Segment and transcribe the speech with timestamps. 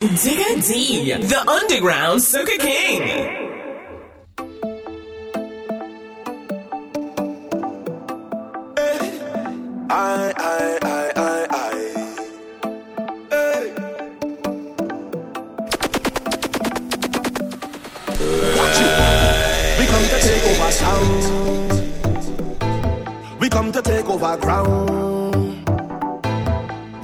[0.00, 3.02] Digga D, the underground Soca King.
[9.90, 11.74] I, I, I, I, I.
[13.28, 13.74] Hey.
[18.56, 19.78] Watch it.
[19.78, 21.18] We come to take over town.
[23.38, 25.68] We come to take over ground.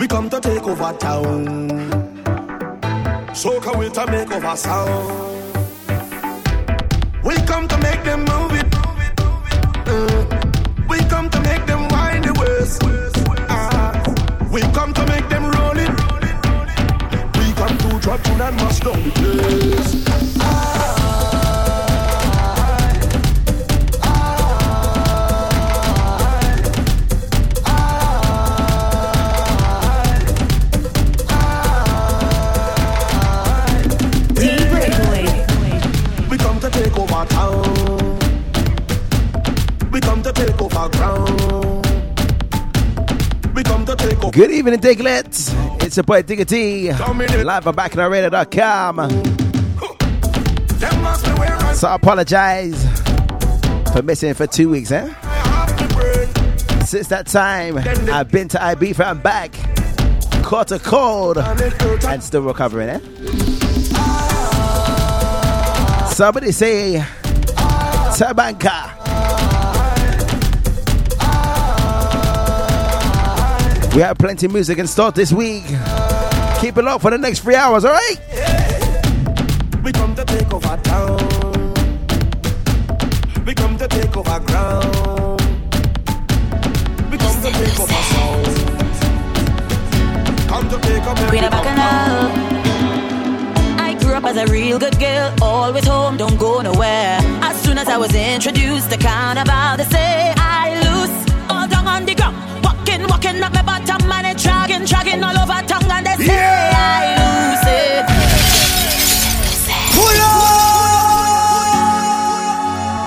[0.00, 1.95] We come to take over town.
[3.46, 5.54] Soca will to make over sound.
[7.22, 8.66] We come to make them move it.
[9.86, 10.24] Uh,
[10.88, 12.82] we come to make them wind the waist.
[13.48, 14.02] Ah,
[14.50, 15.90] we come to make them roll it.
[17.38, 20.05] We come to drop tune and mash down the place.
[44.36, 45.50] Good evening, Diglets.
[45.82, 46.92] It's your boy Digga T.
[46.92, 48.96] Live on BacchanalRadio.com.
[50.78, 52.84] Them must be where I So I apologize
[53.94, 55.06] for missing for two weeks, eh?
[55.06, 56.84] have the brain.
[56.84, 59.52] Since that time, I've been to Ibiza and back.
[60.44, 62.98] Caught a cold and still recovering, eh?
[66.10, 67.02] Somebody say
[68.18, 68.95] Tabanka.
[73.96, 75.64] We have plenty of music and store this week.
[76.60, 78.20] Keep it locked for the next three hours, alright?
[79.82, 81.16] We come to take over town.
[83.46, 85.40] We come to take over ground.
[87.10, 88.46] We come to take over sound.
[90.46, 91.28] Come to take over.
[91.28, 92.32] Queen of Bacchanal.
[93.80, 97.18] I grew up as a real good girl, always home, don't go nowhere.
[97.40, 100.34] As soon as I was introduced to carnival, they say
[103.16, 106.36] Walking, walking up my bottom and it dragging, dragging all over tongue and they say
[106.36, 108.04] I lose it.
[109.96, 110.36] Pull up!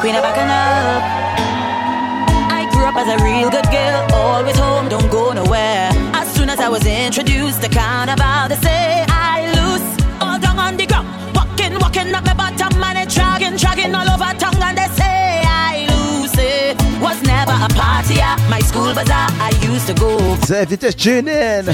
[0.01, 1.01] Queen of Bacchanal.
[2.49, 5.91] I grew up as a real good girl, always home, don't go nowhere.
[6.15, 9.85] As soon as I was introduced to carnival, they say I loose
[10.21, 11.07] all down on the ground.
[11.35, 15.43] Walking, walking up my bottom and it dragging, dragging all over tongue and they say
[15.45, 16.81] I lose it.
[16.99, 19.29] Was never a party at my school bazaar.
[19.37, 19.48] I
[19.79, 20.35] used to go.
[20.41, 21.65] So if you just tuned in,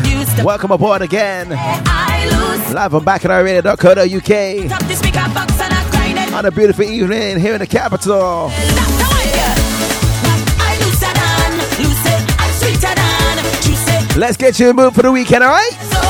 [0.43, 1.49] welcome aboard again.
[1.49, 7.53] Live on BacchanalRadio.co.uk Top the speaker box and I grind on a beautiful evening here
[7.53, 8.49] in the capital.
[8.51, 8.57] I
[10.81, 12.21] lose it and lose it.
[12.39, 14.17] I'm sweeter than juice it.
[14.17, 16.04] Let's get you in the mood for the weekend, alright?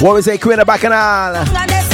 [0.00, 1.87] What we say, Queen of Bacchanal?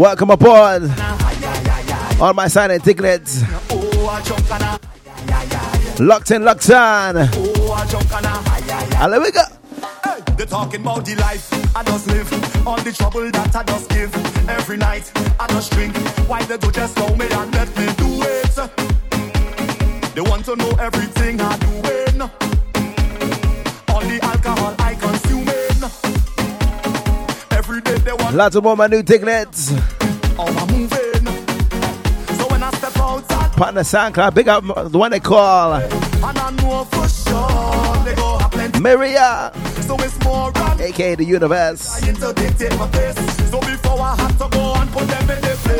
[0.00, 0.90] Welcome aboard,
[2.22, 3.42] all my silent Diglets.
[3.42, 3.60] high.
[3.70, 6.02] I drunk and I high, high, high.
[6.02, 7.18] Locked in, locked on.
[7.18, 7.28] And
[9.22, 9.42] we go.
[10.02, 12.32] Hey, they talking about the life I just live,
[12.66, 14.14] all the trouble that I just give.
[14.48, 15.94] Every night I just drink.
[16.26, 18.56] Why they do just know me and let me do it?
[20.14, 22.22] They want to know everything I doing.
[22.22, 25.90] All the alcohol I consuming.
[27.50, 29.89] Every day they want Lots of more my new Diglets.
[33.56, 35.80] Partner SoundCloud, big up the one they call
[38.80, 39.52] Maria,
[39.82, 40.50] so it's more
[40.80, 42.00] aka the universe.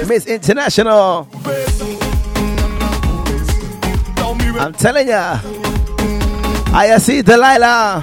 [0.06, 1.26] Miss International.
[4.60, 5.40] I'm telling ya,
[6.74, 8.02] I see Delilah.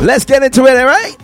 [0.00, 1.17] Let's get into it, all right?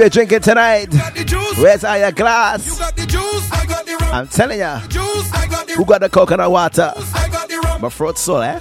[0.00, 0.88] You're drinking tonight,
[1.58, 2.80] where's all your glass?
[4.12, 4.78] I'm telling ya.
[5.76, 6.92] Who got the coconut water?
[7.80, 8.60] My throat sore, eh?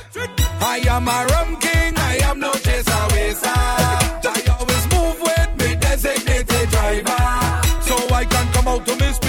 [0.59, 6.69] I am a rum king, I am no chaser I always move with me designated
[6.69, 7.15] driver.
[7.81, 9.28] So I can come out to misbehave.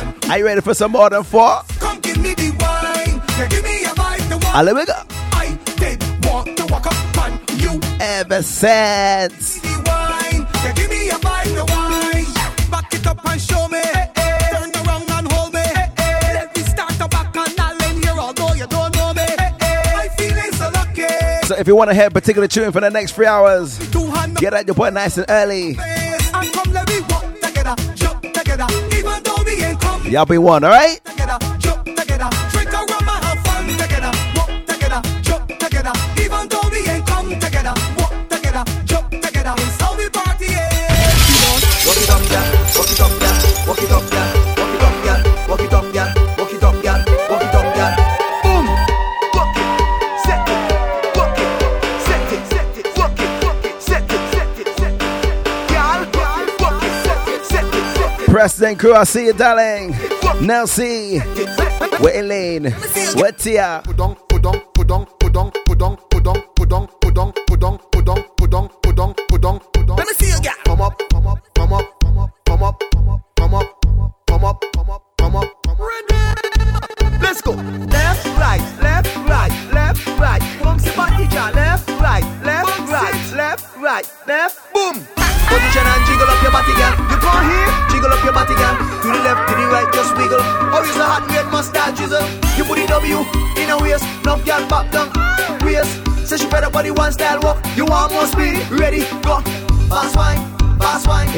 [0.31, 1.59] Are you ready for some more than four?
[1.79, 3.21] Come give me the wine.
[3.37, 4.21] Yeah, give me a bite.
[4.29, 4.75] The wine.
[4.77, 4.93] Me go.
[5.33, 7.77] I did want to walk up on you.
[7.99, 9.59] Ever since.
[9.59, 10.47] The wine.
[10.63, 11.51] Yeah, give me a bite.
[11.51, 12.71] The wine.
[12.71, 13.81] Back it up and show me.
[13.81, 15.67] Turn around and hold me.
[15.99, 19.27] Let start the back and I'll in here although you don't know me.
[19.27, 21.45] I feeling so lucky.
[21.45, 23.79] So if you want to hear a particular tune for the next three hours,
[24.35, 25.75] get at your boy nice and early.
[30.11, 30.99] Y'all be one, alright?
[58.41, 59.93] President Crew, I see you, darling.
[60.41, 61.21] Nelsie,
[62.01, 62.73] we're Elaine,
[63.15, 63.83] we're Tia.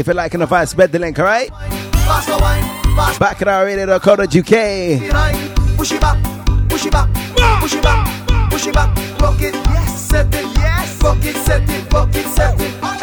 [0.04, 1.50] If you're liking the vibe, spread the link, alright?
[3.20, 4.28] BacchanalRadio.co.uk.
[4.28, 5.14] It
[9.96, 10.46] set it,
[11.24, 13.03] it, set it, it, set it.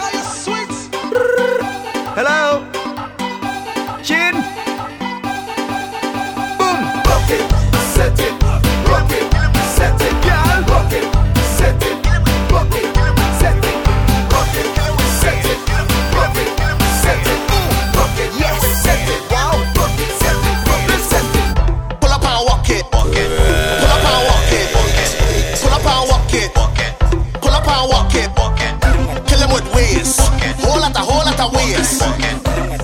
[31.41, 31.99] lot of ways.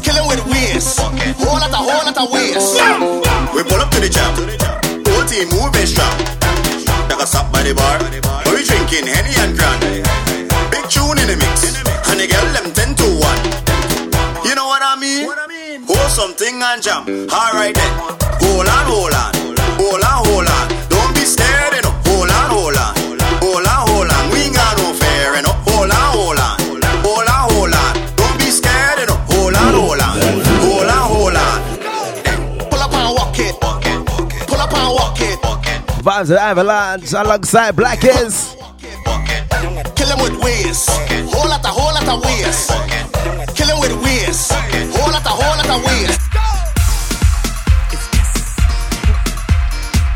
[0.03, 0.97] Killing with ways.
[0.97, 2.65] Whole lot of, whole lot of ways.
[3.55, 4.33] We pull up to the jam.
[5.05, 6.17] Whole team moving strong.
[7.09, 7.99] Like a stop by the bar.
[8.45, 9.81] But we drinking Henny and Grand.
[10.71, 11.77] Big tune in the mix.
[12.09, 14.49] And the girl them 10 to 1.
[14.49, 15.29] You know what I mean?
[15.87, 17.05] Hold something and jam.
[17.29, 18.16] Alright then.
[36.27, 38.57] Vibes of Avalanche alongside Blackers.
[39.95, 40.87] Kill him with ways.
[41.31, 42.67] Whole lot of whole lot of ways.
[43.55, 44.51] Kill him with ways.
[44.51, 46.19] Whole lot of whole lot of ways.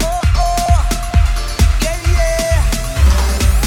[0.03, 0.89] Oh, oh.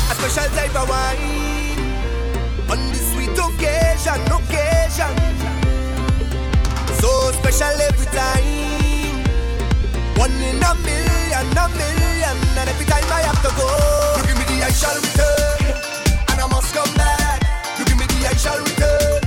[0.09, 1.79] A special type of wine
[2.69, 5.15] on this sweet occasion, occasion.
[6.99, 7.09] So
[7.39, 8.63] special every time.
[10.17, 11.92] One in a million, a million,
[14.83, 15.59] shall return,
[16.29, 17.39] and I must come back.
[17.79, 19.21] You give me the I shall return,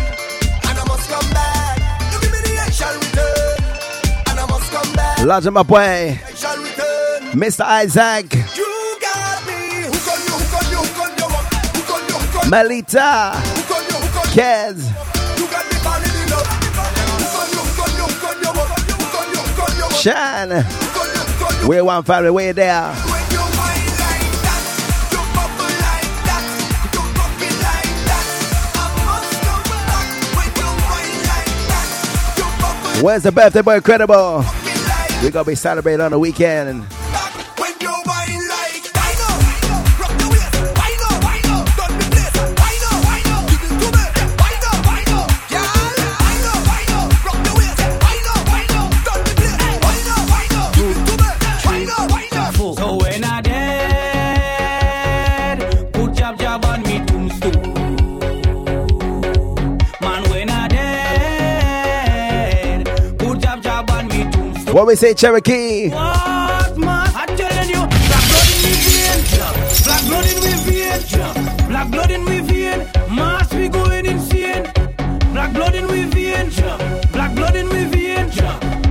[0.68, 1.76] and I must come back.
[2.12, 3.56] You give me the I shall return,
[4.28, 5.24] and I must come back.
[5.24, 7.40] Large my boy, I shall return.
[7.40, 7.64] Mr.
[7.64, 8.68] Isaac, You
[9.00, 9.88] got me.
[9.88, 11.28] Hook on you, hook on you, hook on you,
[11.76, 14.36] hook on you, hook on you, Melita, hook on you, hook on you.
[14.36, 14.78] Kez,
[15.40, 16.56] You got me falling in love.
[33.02, 34.42] Where's the birthday boy Incredible?
[35.22, 36.86] We're gonna be celebrating on the weekend.
[64.76, 65.88] What we say, Cherokee?
[65.88, 67.10] What man?
[67.14, 69.24] I'm telling you, black blood in me vein,
[69.84, 72.80] black blood in me vein, black blood in me vein.
[73.08, 74.64] Mass we going insane.
[75.32, 76.50] Black blood in me vein,
[77.10, 78.30] black blood in me vein,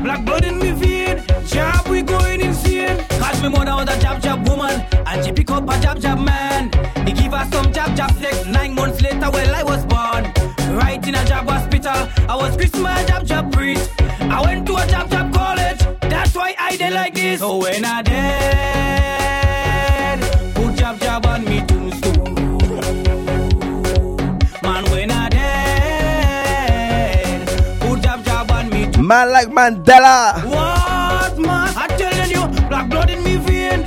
[0.01, 1.23] black blood in me vein.
[1.45, 2.97] Jab we going insane.
[3.19, 6.17] Cause me mother was a jab jab woman, and she pick up a jab jab
[6.17, 6.71] man.
[7.05, 8.43] He give her some jab jab flex.
[8.47, 10.33] Nine months later, well I was born.
[10.75, 13.94] Right in a jab hospital, I was Christmas jab jab priest.
[17.05, 17.39] Like this.
[17.39, 18.55] So when I dead,
[20.55, 22.33] put jab jab on me tombstone.
[24.63, 26.67] Man, when I dead,
[27.81, 29.07] put jab jab on me tombstone.
[29.07, 30.43] Man like Mandela.
[30.45, 31.73] What man?
[31.77, 33.85] I'm telling you, black blood in me vein,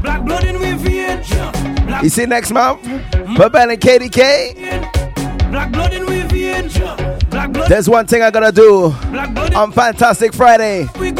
[0.00, 1.20] black blood in me vein,
[1.86, 2.82] black You see next month?
[3.36, 4.54] Purple and KDK.
[5.50, 6.68] black blood in me vein,
[7.28, 8.94] black There's one thing I gotta do
[9.56, 10.86] on Fantastic Friday.
[10.98, 11.11] we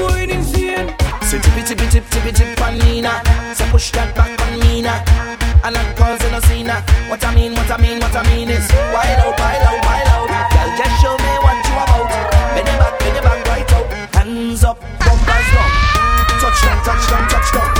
[2.80, 3.54] on.
[3.54, 4.94] Say push that back on Nina.
[5.64, 6.70] And I'm causing a scene.
[7.08, 10.08] What I mean, what I mean, what I mean is wild out, wild out, wild
[10.08, 10.50] out.
[10.52, 12.08] Girl, just show me what you about.
[12.54, 13.86] Bend your back, bend your back right out.
[14.14, 15.70] Hands up, bumpers down.
[16.40, 17.71] Touchdown, touchdown, touchdown, touchdown,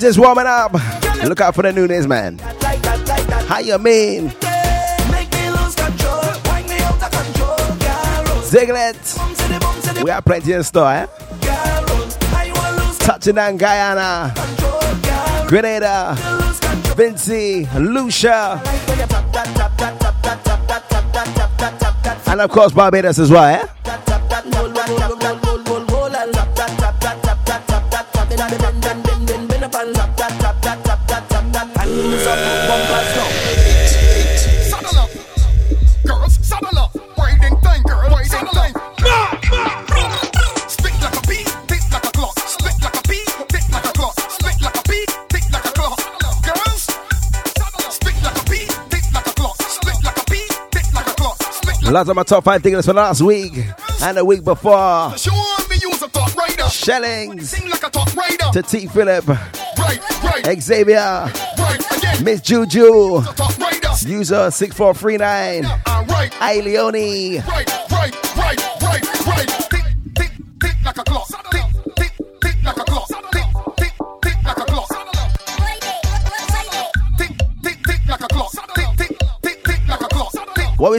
[0.00, 0.72] just warming up.
[1.24, 2.38] Look out for the newness, man.
[3.46, 4.30] How you mean?
[8.48, 10.02] Zigglet.
[10.02, 11.06] We have plenty in store, eh?
[13.00, 14.32] Touching on Guyana,
[15.46, 16.14] Grenada,
[16.96, 18.62] Vincy, Lucia,
[22.26, 23.66] and of course Barbados as well, eh?
[51.90, 53.52] Lots of my top five things for last week
[54.02, 55.16] and the week before.
[55.18, 55.32] Show
[55.68, 56.62] me use a top rider.
[56.68, 58.44] Shellings Sing like a top rider.
[58.52, 58.86] to T.
[58.86, 60.96] Philip, Right, right, Xavier,
[61.58, 61.96] right.
[61.98, 63.22] Again, Miss Juju.
[64.06, 65.64] User 6439.
[65.64, 67.42] Uh, right, Hey, Leone.
[67.48, 67.68] right,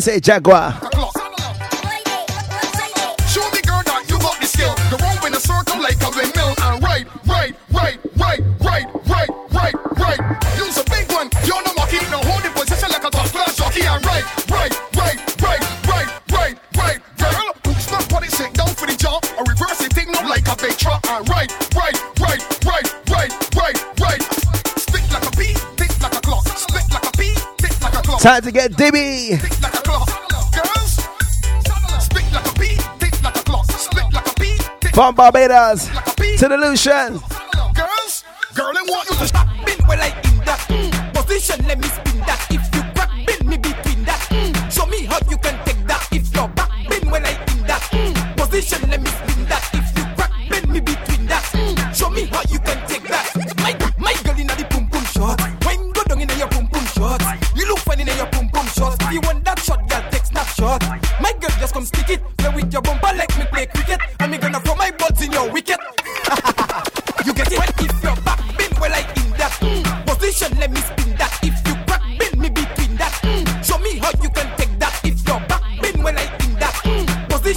[0.01, 0.73] Say, Jaguar?
[0.81, 1.13] like a clock.
[3.29, 4.73] Show me, girl, that you got the skill.
[4.89, 6.57] You roll in a circle like a windmill.
[6.57, 10.19] And right, right, right, right, right, right, right, right.
[10.57, 11.29] Use a big one.
[11.45, 12.01] You're no monkey.
[12.09, 13.85] Now hold the position like a top class jockey.
[13.85, 16.97] And right, right, right, right, right, right, right.
[17.21, 19.21] Girl, snap body sit down for the jump.
[19.37, 21.05] Or reverse it, thing up like a big truck.
[21.13, 24.21] And right, right, right, right, right, right, right.
[24.81, 26.49] Spit like a bee, tick like a clock.
[26.57, 28.17] Spit like a bee, tick like a clock.
[28.17, 29.37] Time to get Dibby.
[29.37, 29.80] Tick like a
[34.93, 35.87] From Barbados
[36.37, 37.30] to the Lucian.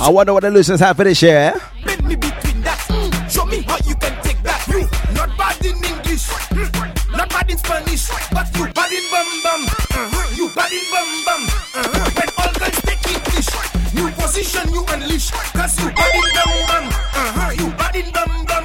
[0.05, 1.55] I wonder what the Lucians have for this year.
[1.57, 1.59] Eh?
[1.83, 2.77] bend me between that.
[2.93, 3.09] Mm.
[3.31, 4.61] Show me how you can take that.
[4.69, 4.85] You
[5.17, 7.17] not bad in English, mm.
[7.17, 9.65] not bad in Spanish, but you bad in bum bum.
[9.65, 11.43] Mm, you bad in bum bum.
[11.49, 13.49] Mm, when all girls take English,
[13.97, 16.85] new position you unleash, cause you bad in bum bum.
[16.93, 18.65] Mm, you bad in bum bum.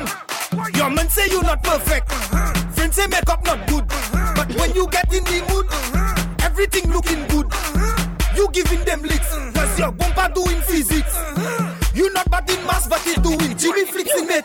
[0.75, 2.11] Your man say you not perfect.
[2.75, 3.87] Friends say makeup not good.
[4.35, 5.71] But when you get in the mood,
[6.43, 7.47] everything looking good.
[8.35, 9.48] You giving them licks.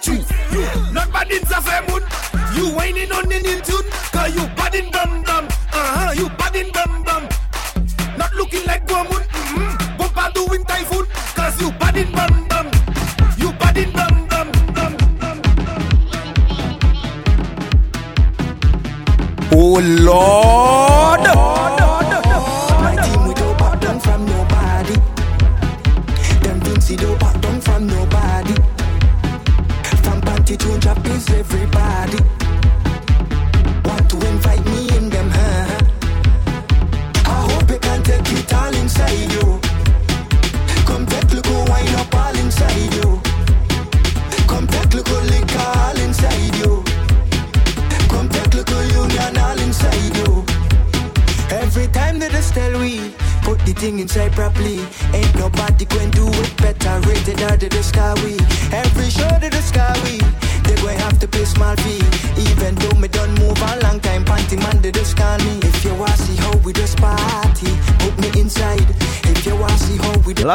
[0.05, 0.31] Flicks.
[0.53, 1.43] You not bad in
[1.89, 2.03] Moon.
[2.57, 3.91] You whining on the new tune.
[4.13, 5.45] Cause you bad in dum dum.
[5.73, 6.13] Uh-huh.
[6.13, 7.29] You bad in dum dum.
[8.19, 9.23] Not looking like Gomun.
[9.23, 9.97] Mm-hmm.
[9.99, 11.07] Bumper doing typhoon.
[11.35, 12.67] Cause you bad in bum bum.
[13.39, 14.15] You bad in bum.
[19.57, 21.21] Oh Lord.
[21.21, 21.74] My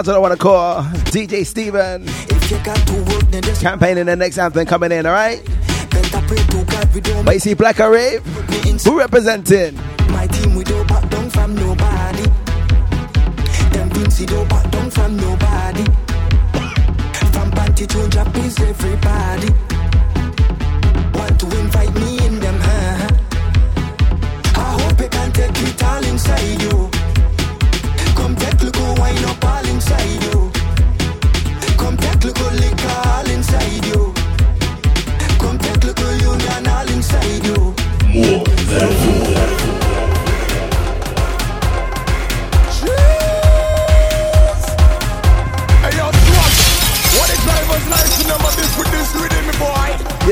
[0.03, 2.03] see how we A lot of I want to call DJ Steven.
[2.07, 5.43] If you got to work, Campaigning the next anthem coming in, alright?
[5.89, 8.23] better pray to God we don't But you see Black or Rave?
[8.23, 8.89] put me inside.
[8.89, 9.75] Who representing?
[10.11, 12.23] My team we don't back down from nobody.
[13.73, 15.83] Them Vincy don't back down from nobody.
[17.33, 19.68] From panty to is everybody.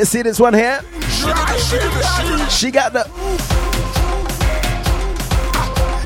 [0.08, 0.82] See this one here?
[1.10, 3.04] She got the She got the.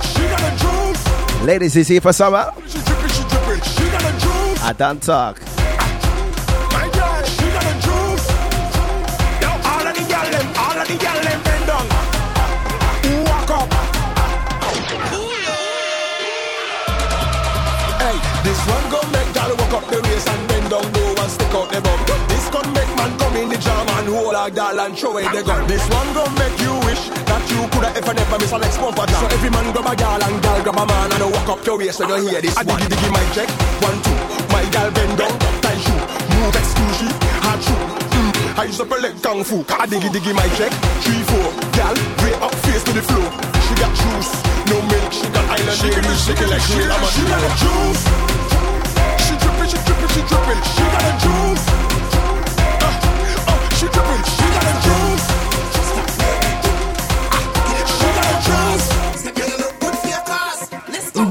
[0.01, 1.43] She got the juice.
[1.43, 2.51] Ladies, is here for summer?
[2.67, 3.61] She dripping, she dripping.
[3.61, 4.63] She got the juice.
[4.63, 5.39] I don't talk.
[23.41, 25.65] in the jam and hold a that and show it they gun.
[25.65, 29.06] This one gon' make you wish that you coulda ever never miss a next bumper
[29.10, 29.17] jam.
[29.17, 31.77] So every man grab a girl and girl grab a man and walk up your
[31.82, 32.77] waist when you hear this I one.
[32.77, 33.49] I diggy diggy my check,
[33.82, 34.17] one two.
[34.54, 35.34] My girl bend down,
[35.65, 36.01] tie shoe,
[36.38, 37.01] move excuse
[37.41, 37.82] hard shoe.
[38.13, 38.32] Mm.
[38.62, 39.65] I used to play kung fu.
[39.73, 40.71] I diggy diggy my check.
[41.01, 43.30] Three four, gal, way up face to the floor.
[43.65, 44.32] She got juice,
[44.69, 45.10] no milk.
[45.10, 45.77] She got island.
[45.82, 46.77] She can shake it like she.
[46.77, 48.04] She got a juice.
[49.25, 50.60] She drippin', she drippin', she drippin'.
[50.77, 51.90] She got a juice.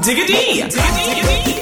[0.01, 0.33] Diggity!
[0.33, 0.69] Diggity!
[0.69, 1.60] Diggity!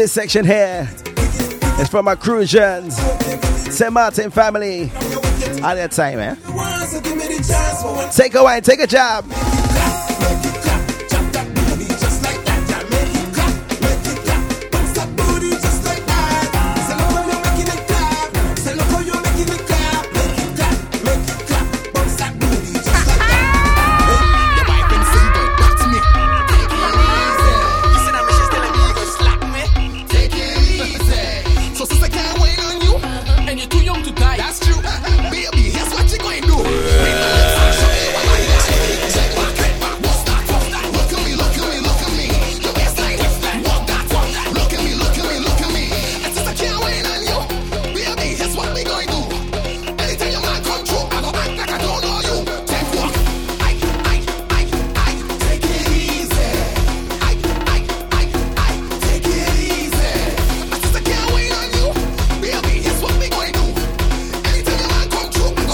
[0.00, 0.88] this section here
[1.78, 2.96] is from my Crucians,
[3.70, 3.92] St.
[3.92, 4.84] Martin family.
[5.62, 6.36] At that time, eh?
[8.10, 9.26] Take a wine, take a job.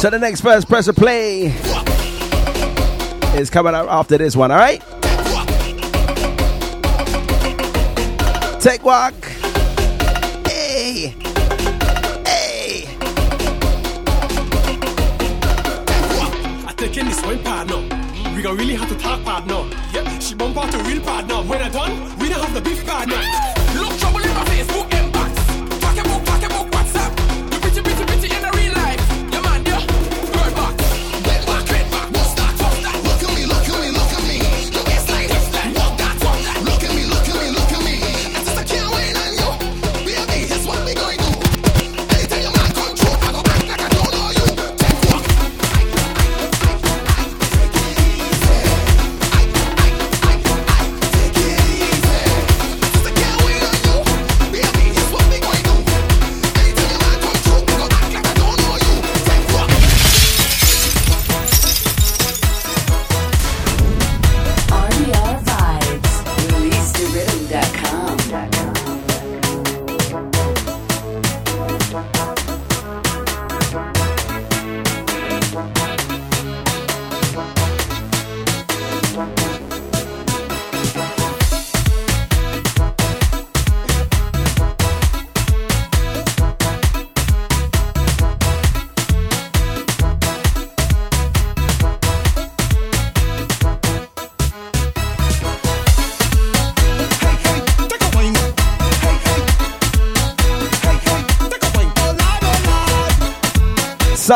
[0.06, 1.46] So the next first press of play
[3.36, 4.80] is coming up after this one, alright?
[8.60, 9.14] Take walk.
[10.46, 11.12] Hey.
[12.24, 12.86] Hey.
[16.68, 17.78] I take in this one partner.
[18.36, 19.68] We gonna really have to talk partner.
[19.92, 21.34] Yep, she bump out the real partner.
[21.42, 23.45] When I done, we don't have the beef partner.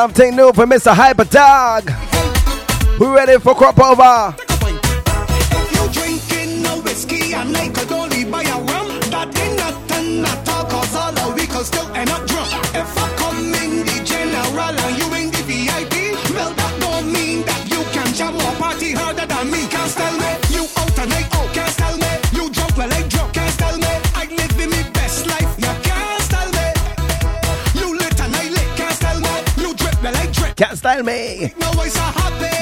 [0.00, 0.94] something new for Mr.
[0.94, 1.84] Hyper Dog.
[2.98, 4.49] We ready for crop over?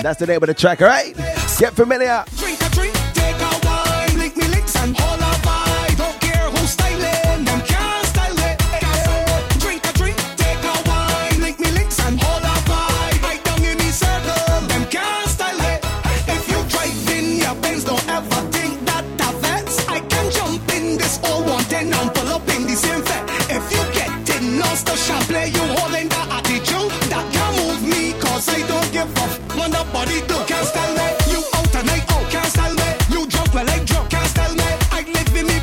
[0.08, 1.14] That's the name of the track, all right?
[1.58, 2.24] Get familiar.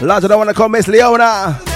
[0.06, 1.75] Lads, I don't want to call Miss Leona.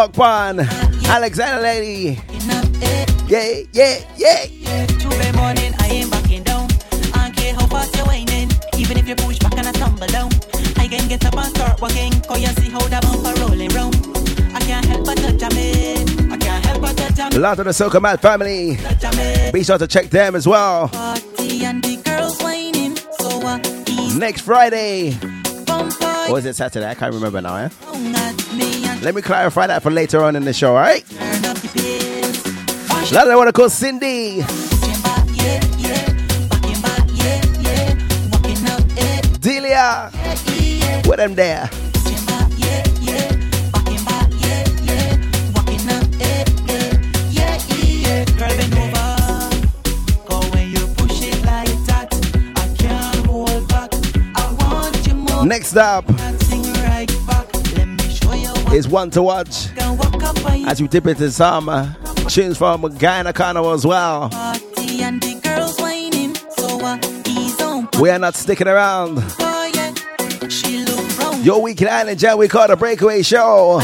[0.00, 2.18] Walk Alexander Lady.
[3.28, 4.86] Yeah, yeah, yeah.
[4.96, 6.68] Today morning, I backing down.
[7.12, 8.80] I care how fast you're.
[8.80, 10.30] Even if you push back and I tumble down,
[10.78, 12.18] I can get up and start walking.
[12.22, 13.94] Cause you see how that bumper rolling round.
[14.54, 16.32] I can't help but touch jam it.
[16.32, 17.34] I can't help but touch.
[17.34, 18.78] A lot of the Soca Man family.
[19.52, 20.88] Be sure to check them as well.
[20.88, 22.96] Party and the girls whining.
[22.96, 23.58] So, uh,
[24.16, 25.18] Next Friday.
[26.30, 26.88] Or is it Saturday?
[26.88, 27.68] I can't remember now, eh?
[29.02, 31.04] Let me clarify that for later on in the show, alright?
[33.12, 34.44] Lot I want to call Cindy.
[39.40, 40.10] Delia.
[41.06, 41.68] where them there.
[55.42, 56.29] Next up
[58.72, 59.68] is one to watch
[60.66, 61.92] as we dip into some uh,
[62.28, 64.30] tunes from Guyana Carnival as well.
[68.00, 69.16] We are not sticking around.
[71.44, 73.80] Your weekly island, Joe, we call the breakaway show.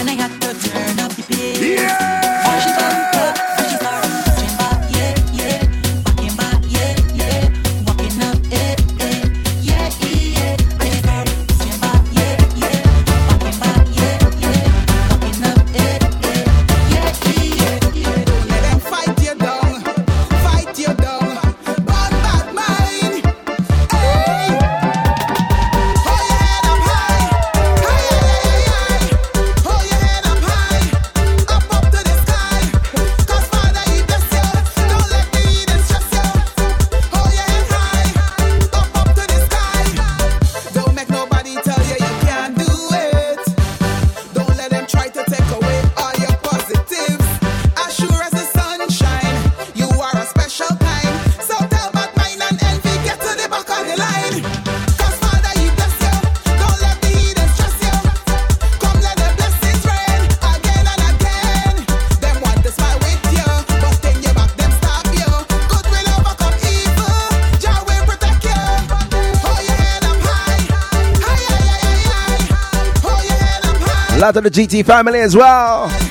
[74.27, 76.06] out to the GT family as well.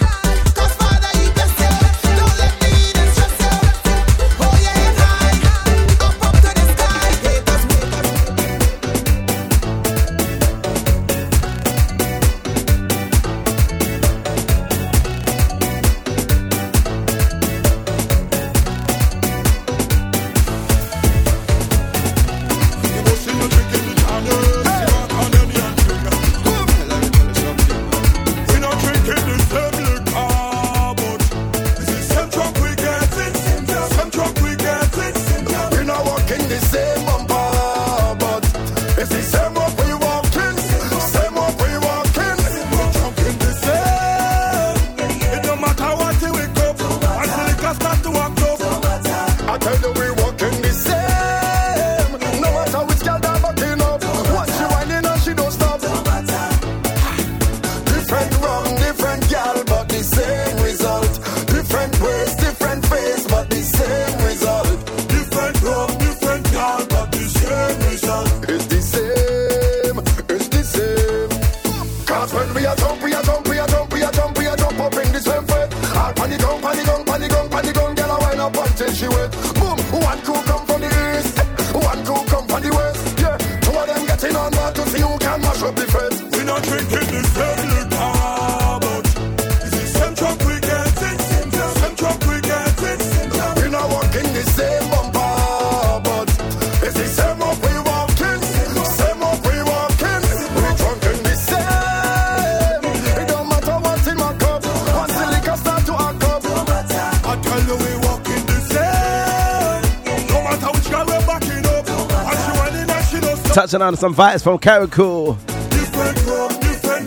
[113.66, 115.38] catching on some vibes from Caracol.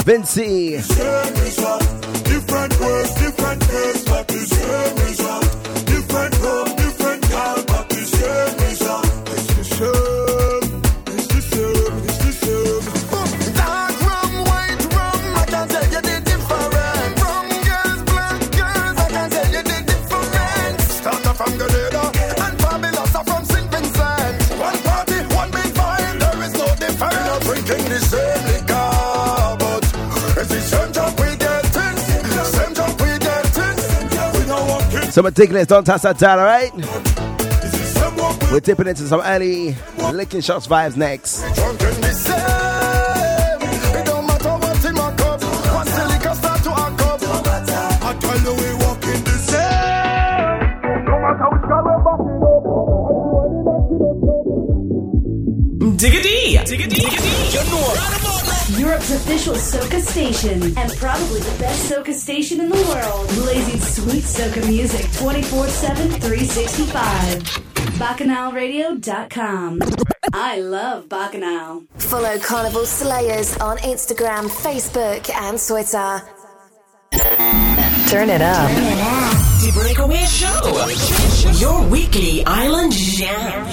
[0.02, 1.27] Vincy.
[35.18, 36.72] So we're taking it, don't touch that dial, alright?
[38.52, 39.74] We're dipping into some early
[40.12, 41.42] licking shots vibes next.
[60.38, 63.28] station and probably the best soca station in the world.
[63.28, 67.42] Blazing sweet soca music 24-7, 365.
[67.98, 69.80] BacchanalRadio.com.
[70.32, 71.84] I love Bacchanal.
[71.96, 76.22] Follow Carnival Slayers on Instagram, Facebook, and Twitter.
[78.08, 78.70] Turn it up.
[78.70, 79.48] Turn it up.
[79.60, 81.58] The Breakaway Show.
[81.58, 83.67] Your weekly island jam.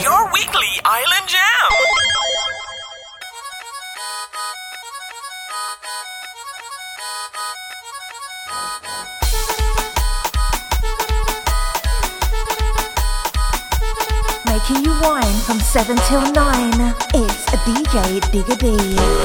[18.15, 19.24] Dig a baby.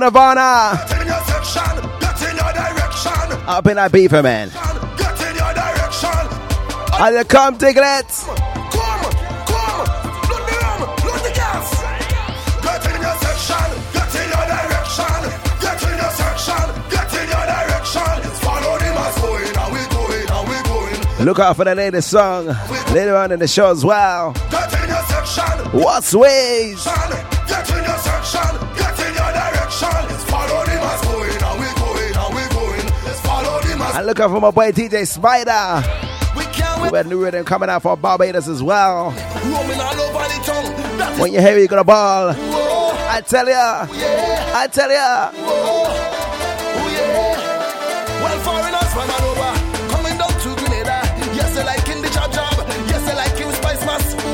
[0.00, 0.80] Nirvana.
[0.88, 3.48] Get in your section, get in your direction.
[3.48, 4.48] Up in that beaver, man.
[4.96, 6.24] Get in your direction.
[7.00, 8.24] And you come, Diglets.
[8.24, 9.04] Come,
[9.44, 9.84] come,
[10.30, 11.68] load the rum, load the gas.
[12.64, 15.20] Get in your section, get in your direction.
[15.60, 18.10] Get in your section, get in your direction.
[18.40, 21.24] Follow the mass going, are we going, are we going?
[21.26, 22.46] Look out for the latest song
[22.92, 24.32] later on in the show as well.
[24.50, 25.80] Get in your section.
[25.80, 26.80] What's ways?
[26.80, 27.09] Section.
[34.10, 35.86] looking for my boy DJ Spider.
[36.82, 39.12] We got new rhythm coming out for Barbados as well.
[41.20, 42.30] When you hear it, you gonna ball.
[42.30, 45.30] I tell ya, I tell ya.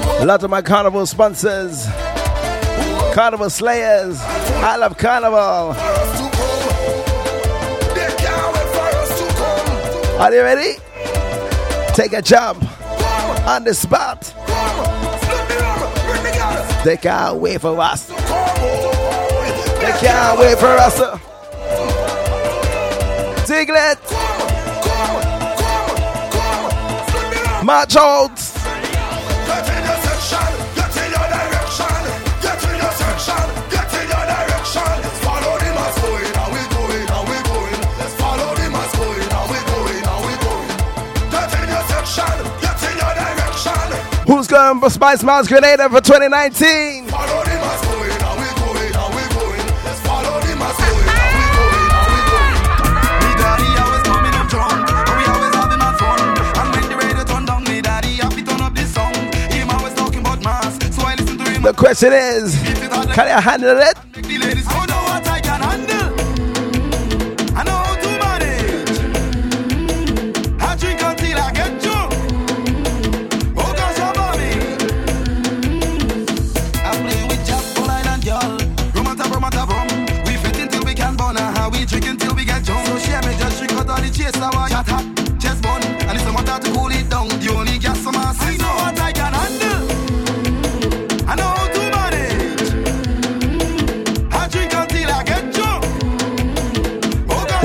[0.09, 1.87] Lots A lot of my carnival sponsors,
[3.13, 4.19] carnival slayers.
[4.23, 6.16] I love carnival.
[10.19, 10.79] Are you ready?
[11.93, 12.63] Take a jump
[13.47, 14.23] on the spot.
[16.85, 18.07] They can't wait for us.
[18.07, 18.15] They
[20.01, 20.99] can't wait for us.
[23.47, 23.99] Tiglet.
[27.63, 28.46] March out.
[44.27, 47.07] Who's going for Spicemas Grenada for 2019?
[61.63, 62.55] The question is,
[63.15, 64.06] can I handle it?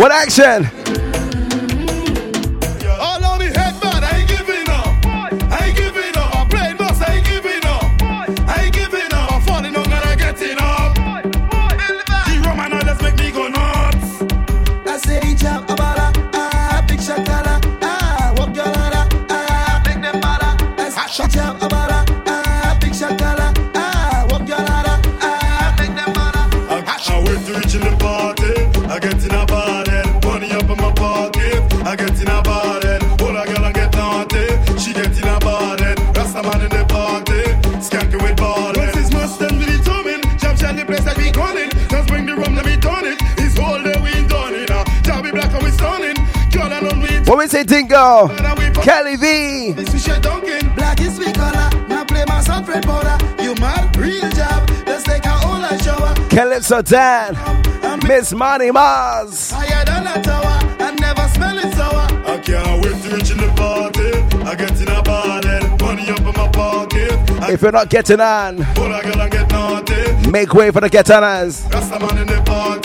[0.01, 0.80] What action?
[47.63, 48.81] Need What say, Dingo?
[48.81, 49.71] Kelly V.
[49.73, 50.63] this is.
[50.75, 51.69] Black is we color.
[51.87, 53.17] Now play my sun red powder.
[53.41, 53.95] You mad?
[53.97, 54.69] Real job.
[54.85, 56.15] Let's take our all a shower.
[56.29, 57.35] Calypso Dan.
[58.07, 59.51] Miss Money Mars.
[59.51, 60.59] Higher than a tower.
[60.79, 62.07] I never smell it sour.
[62.25, 64.11] I can't wait to reach in the party.
[64.43, 65.77] I get in a bottle.
[65.77, 67.41] Money up in my pocket.
[67.41, 70.89] I If you're not getting on, pull a girl and get make way for the
[70.89, 71.71] get oners.
[71.73, 72.80] Rasta man in the party.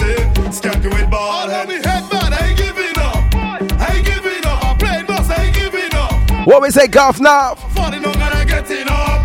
[6.47, 7.57] What we say, golf now?
[7.75, 9.25] Falling on and I getting up.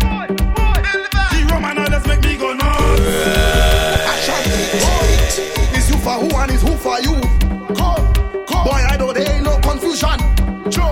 [1.30, 3.00] The Roman others make me go nuts.
[5.72, 7.14] It's you for who and it's who for you.
[7.78, 8.12] Come,
[8.44, 8.64] come.
[8.66, 10.18] Boy, I know there ain't no confusion.
[10.68, 10.90] Joe,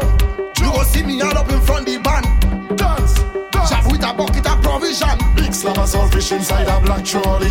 [0.62, 2.78] you go see me all up in front the band.
[2.78, 3.14] Dance,
[3.51, 3.68] dance.
[3.68, 5.18] Chap with a bucket of provision.
[5.35, 7.51] Big slab of saltfish inside a black trolley.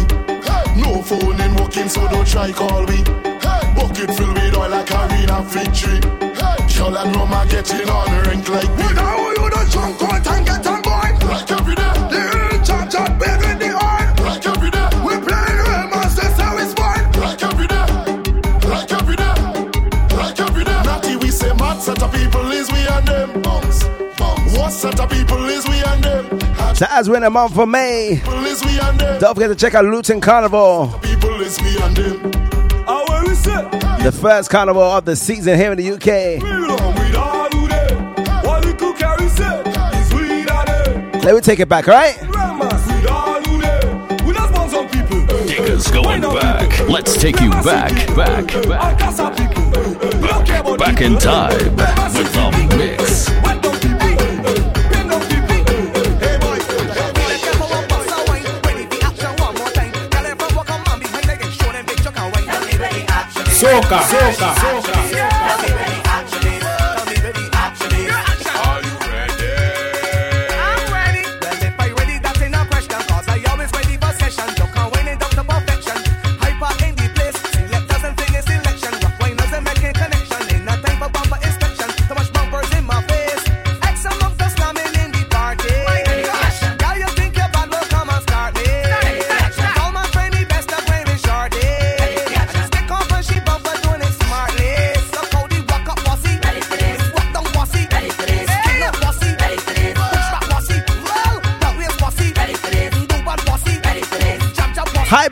[0.80, 3.04] No phone in working, so don't try call me.
[3.76, 6.29] Bucket filled with oil like arena victory.
[6.80, 8.88] Girl and rum are getting on rank like me.
[8.96, 11.14] Now you don't drunk out and get on board.
[11.30, 11.94] Like every day.
[12.12, 14.26] The real champ chat big in the oil.
[14.26, 14.90] Like every day.
[15.06, 17.02] We play real masters how it's born.
[17.24, 17.88] Like every day.
[18.70, 19.36] Like every day.
[20.16, 20.82] Like every day.
[20.88, 23.42] Natty, we say mad set of people is we and them.
[23.42, 23.84] Bounce,
[24.18, 24.58] bounce.
[24.58, 26.76] What set of people is we and them?
[26.76, 29.20] So as we're in the month of May, People is we and them.
[29.20, 32.32] don't forget to check out Luton Carnival, People is we and them.
[32.86, 33.68] How where we say?
[34.02, 36.42] the first carnival of the season here in the UK.
[41.24, 42.18] Let me take it back, all right?
[45.48, 46.88] Digger's going back.
[46.88, 48.98] Let's take you back, back, back.
[50.78, 53.30] Back in time with the mix.
[63.60, 64.79] Soca, soca, soca.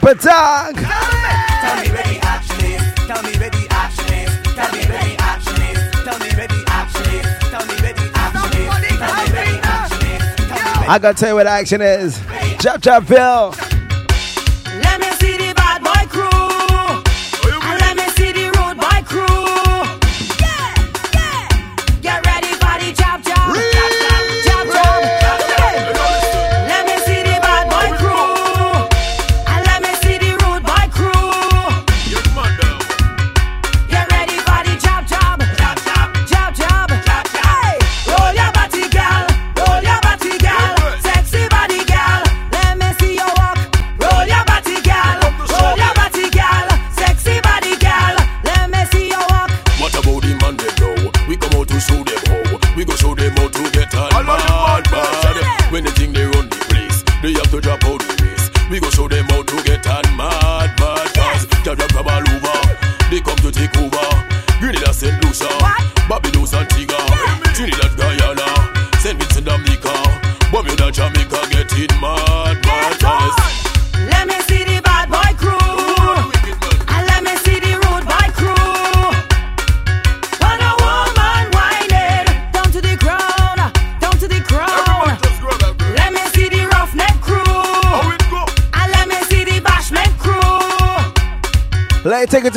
[0.07, 0.23] Dog.
[0.23, 0.83] Tell
[1.81, 1.89] me
[2.21, 2.81] action is.
[3.07, 3.33] Tell me
[3.69, 4.31] action is.
[4.55, 4.81] Tell me
[5.19, 5.91] action is.
[6.05, 6.29] Tell me
[6.65, 7.27] action is.
[7.51, 8.97] Tell me action is.
[10.89, 12.19] I gotta tell you what action is.
[12.59, 13.51] Chop Chopville.
[13.51, 13.56] Let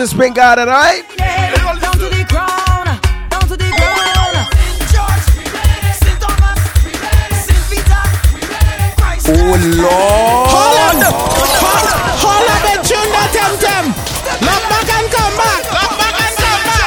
[0.01, 1.03] to Spring Garden, all right?
[1.19, 2.89] Down to the ground,
[3.29, 4.01] down to the ground.
[9.29, 9.91] Oh, Lord.
[10.51, 10.75] Hold,
[12.17, 13.93] hold on the tune that tem tem.
[14.41, 15.69] Lock back and come back.
[16.01, 16.81] Back and come back.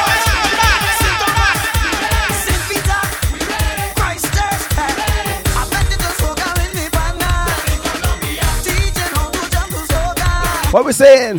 [10.72, 11.38] What we saying?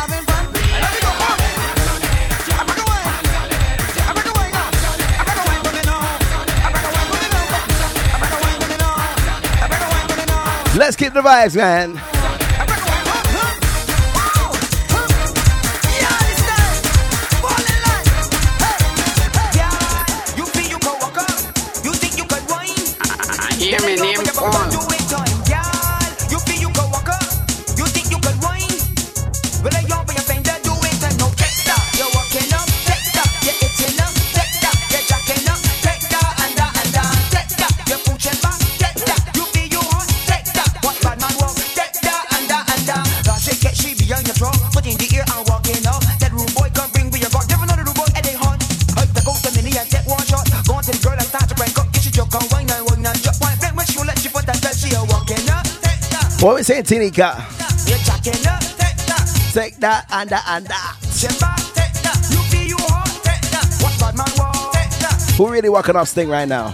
[10.75, 12.10] Let's keep the vibes, man.
[56.41, 57.35] What we saying, Tinika?
[59.53, 60.97] Take that and that and that.
[65.37, 66.73] Who really walking off Sting right now?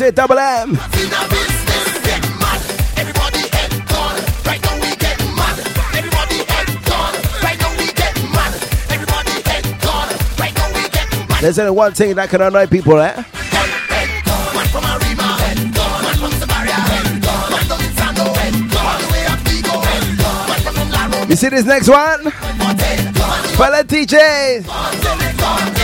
[0.00, 0.78] What's double M?
[11.40, 13.24] There's only one thing that can annoy people, eh?
[21.28, 22.30] You see this next one?
[23.56, 25.77] Fella TJ.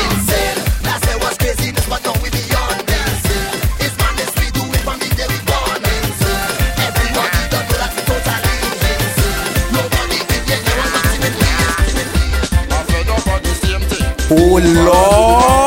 [14.36, 15.63] Oh Lord.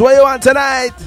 [0.00, 0.99] is what you want tonight.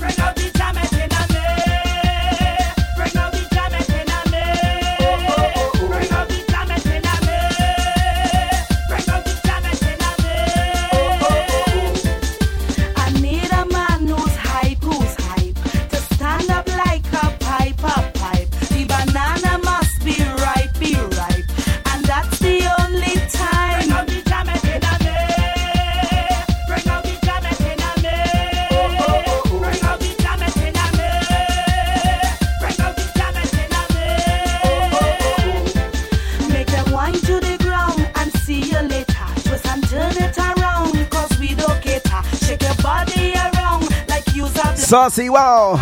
[44.93, 45.77] Saucy Wow.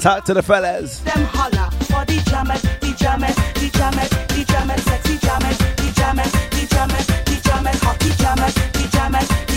[0.00, 1.00] Talk to the fellas.
[1.00, 4.84] Them holler for the jammers, the jammers, the jammers, the jammers,
[5.20, 5.58] jammers,
[5.92, 9.47] jammers, the jammers, the jammers, hockey jammers, the jammers.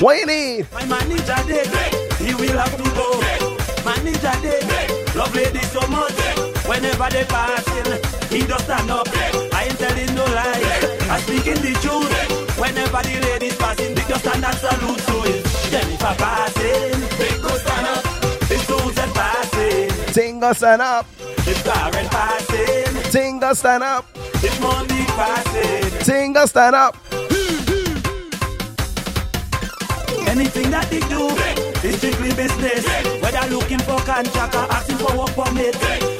[0.00, 0.66] What you need?
[0.72, 1.66] My manager dead.
[2.22, 3.18] He will have to go.
[3.84, 5.16] Manager dead.
[5.16, 6.14] Love lady so much.
[6.68, 7.98] Whenever they passing,
[8.30, 9.08] he does stand up.
[9.52, 11.08] I ain't telling no lie.
[11.10, 12.58] I'm speaking the truth.
[12.58, 15.42] Whenever the ladies passing, they just stand and salute to him.
[15.70, 18.04] Jennifer passing, they go stand up.
[18.48, 21.06] The passing, Tingo stand up.
[21.20, 24.06] If Karen passing, Tingo stand up.
[24.14, 26.96] If Monique passing, Tingo stand up.
[30.28, 31.24] Anything that they do
[31.88, 32.84] is strictly business.
[33.22, 35.74] Whether looking for contract or asking for work permit.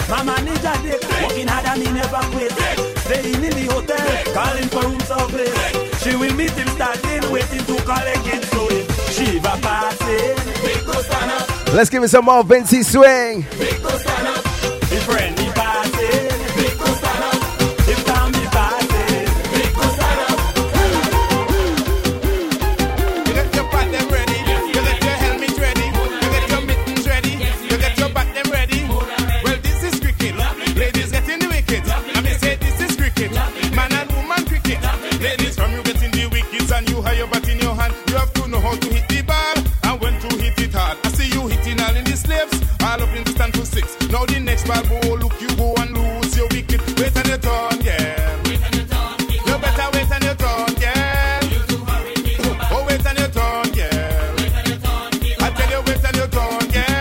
[0.09, 2.53] My manager dick, working hard and he never quit.
[3.05, 6.03] Staying in the hotel, calling for room service.
[6.03, 8.43] She will meet him starting, waiting to call again.
[8.49, 10.39] So it She Shiva passing.
[11.75, 13.43] Let's give it some more Vincy swing.
[13.59, 15.38] Big friend.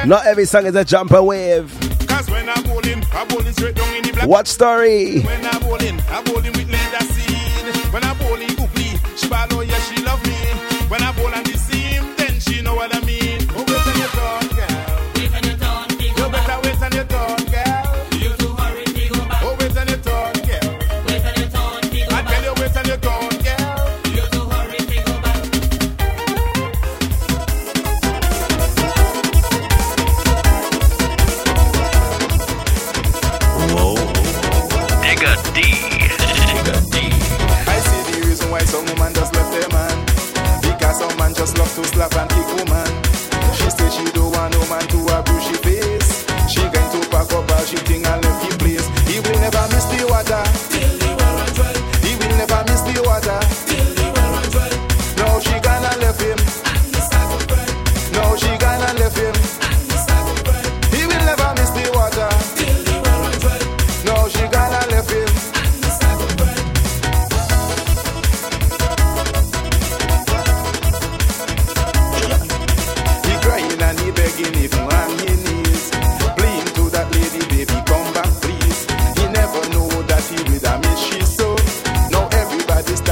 [0.08, 1.70] Not every song is a jumper wave.
[2.08, 4.26] Cause when I'm bowling, I'm bowling straight down in the black.
[4.30, 5.20] What story?
[5.20, 6.54] When I'm bowling, I'm bowling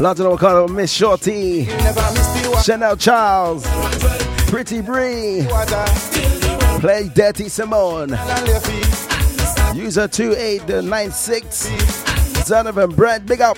[0.06, 1.66] London O'Connor, Miss Shorty.
[2.64, 3.66] Chanel Charles.
[4.52, 5.48] Pretty Bree.
[6.80, 8.12] Play Dirty Simone.
[9.74, 11.72] User two eight nine six.
[12.48, 13.58] Donovan Brad, big up.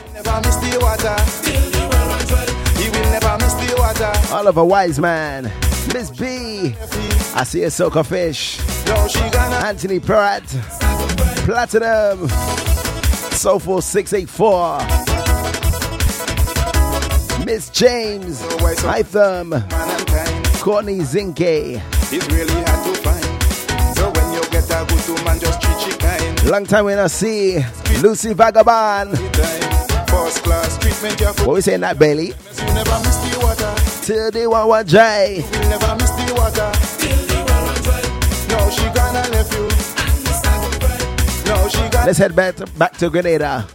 [4.31, 5.51] Oliver Wiseman.
[5.93, 6.73] Miss B.
[7.35, 8.57] I see a soca fish.
[9.65, 10.43] Anthony Pratt.
[11.43, 12.29] Platinum.
[13.33, 15.06] Soulful 684.
[17.47, 18.41] Miss James,
[18.83, 19.51] My Thumb,
[20.59, 21.81] Courtney Zinke.
[22.11, 23.23] It's really hard to find.
[23.95, 26.43] So when you get a good woman, just treat she kind.
[26.51, 27.63] Long time we not see
[28.01, 29.17] Lucy Vagabond.
[31.47, 32.33] What we saying that Bailey?
[34.03, 35.37] Till the Wawa Jai.
[35.69, 36.71] Never miss the water.
[38.51, 39.63] No, she gonna leave you.
[41.47, 43.65] No, she gonna Let's head back to, back to Grenada.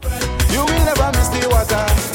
[0.51, 2.12] You will never miss the water.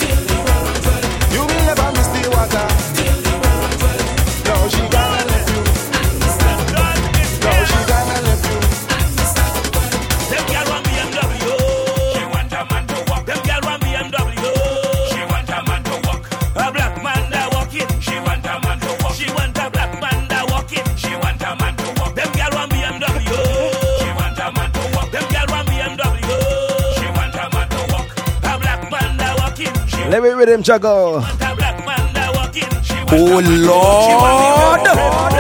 [30.10, 31.22] Let me with him, Chago.
[33.12, 35.37] Oh, Lord.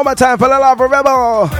[0.00, 1.59] One more time for the love of Rebel.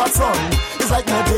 [0.00, 0.34] hot sun.
[0.80, 1.29] It's like no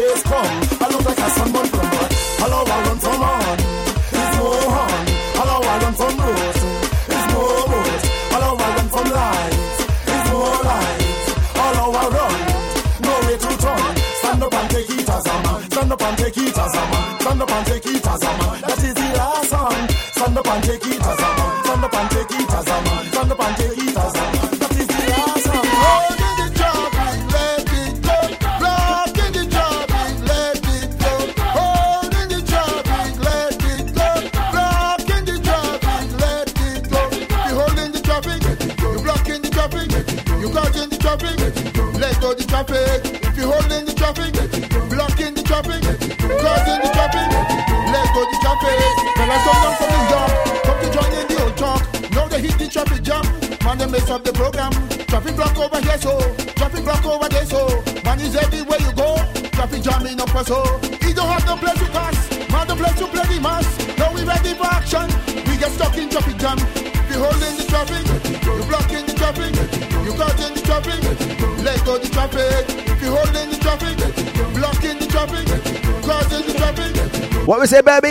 [77.63, 78.01] we say, baby.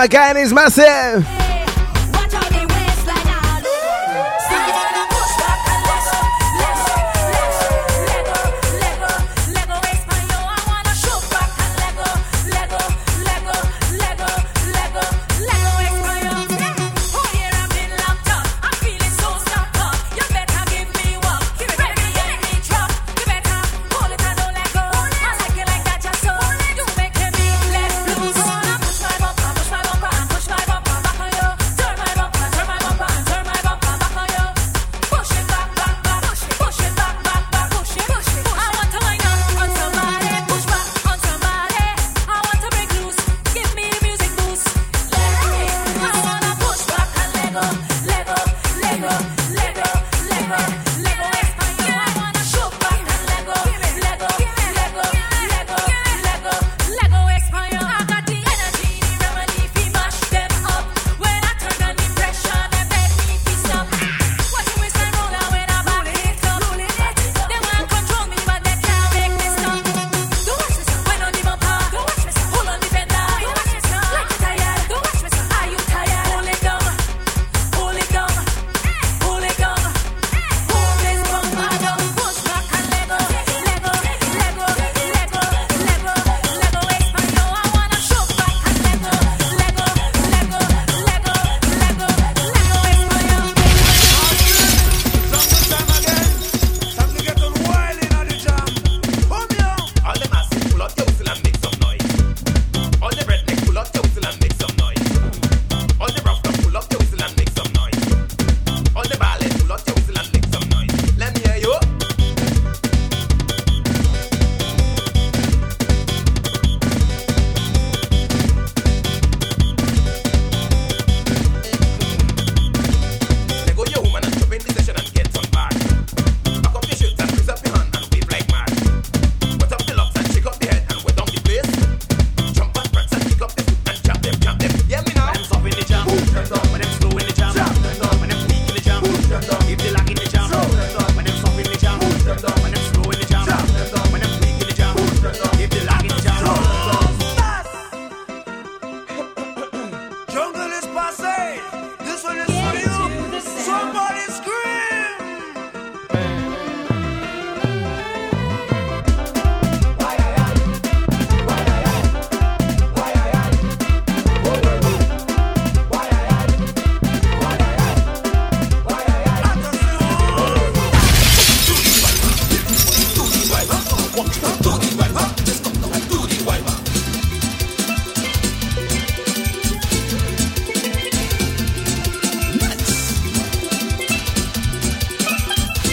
[0.00, 1.49] Magalhães Massive.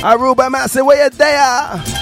[0.07, 1.96] Aruba Massive, where you there?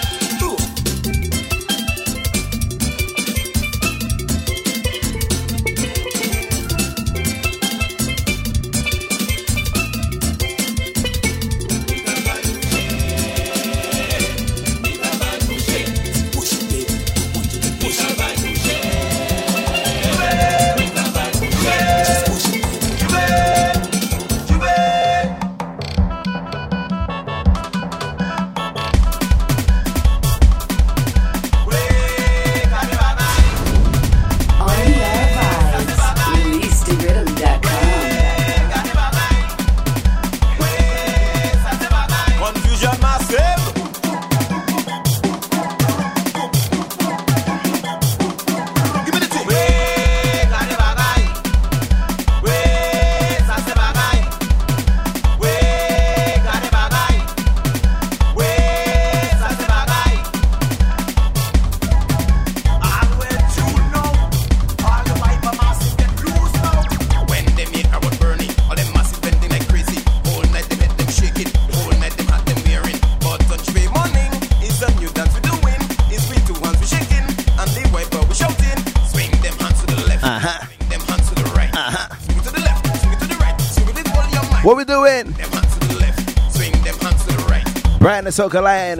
[88.36, 88.98] Soca Lion.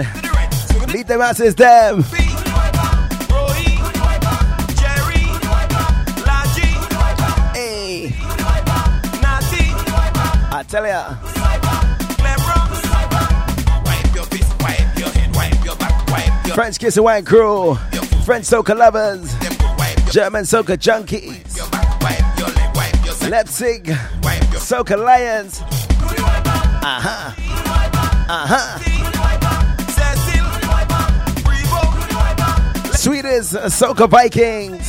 [0.94, 2.04] Lead the masses, them.
[7.54, 8.16] Hey.
[10.54, 11.16] I tell ya.
[16.56, 17.76] French Kiss and Wine Crew.
[18.24, 19.34] French Soca Lovers.
[20.14, 21.60] German Soca Junkies.
[23.30, 23.88] Leipzig.
[24.64, 25.60] Soca Lions.
[25.60, 27.34] Uh huh.
[28.30, 28.85] Uh huh.
[33.06, 34.82] Sweetest Soca Vikings.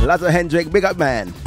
[0.00, 1.41] Lato Hendrick, big up man.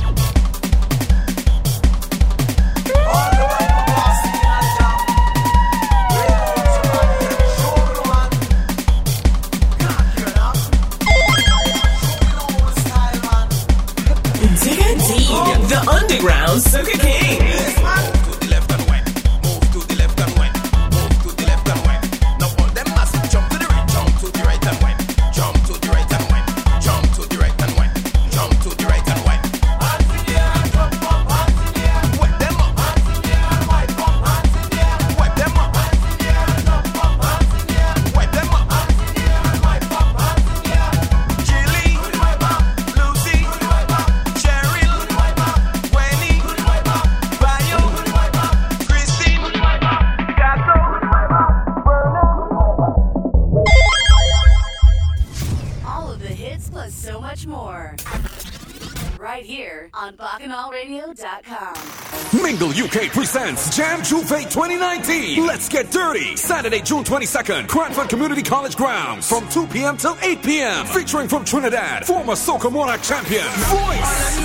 [66.56, 69.98] Saturday, June 22nd, Cranford Community College grounds from 2 p.m.
[69.98, 70.86] till 8 p.m.
[70.86, 74.40] Featuring from Trinidad, former Soca Monarch champion, Voice.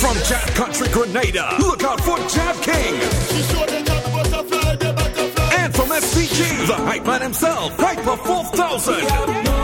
[0.00, 2.94] From Jab Country Grenada, look out for Jab King.
[5.60, 9.62] And from SVG, the hype man himself, Hypa 4000.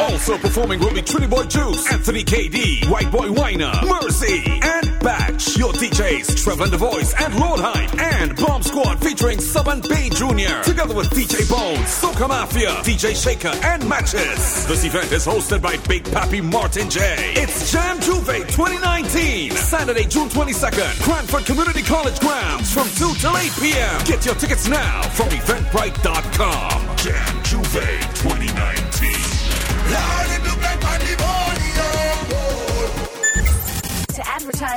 [0.00, 5.56] Also performing will be Trinity Boy Juice, Anthony KD, White Boy Winer, Mercy, and Batch.
[5.56, 10.10] Your DJs, Trevor the Voice, and Lord Hype, and Bomb Squad featuring Sub and B
[10.10, 10.62] Jr.
[10.62, 14.66] Together with DJ Bones, Soca Mafia, DJ Shaker, and Matches.
[14.66, 17.00] This event is hosted by Big Pappy Martin J.
[17.36, 23.52] It's Jam Juve 2019, Saturday, June 22nd, Cranford Community College grounds from 2 till 8
[23.60, 24.04] p.m.
[24.04, 26.96] Get your tickets now from eventbrite.com.
[26.96, 27.29] Jam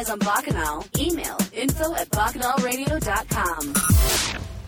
[0.03, 3.73] advertise on Bacchanal, email info at BacchanalRadio.com.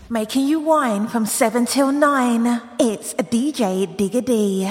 [0.08, 2.62] Making you wine from 7 till 9.
[2.78, 4.66] It's a DJ Digga D.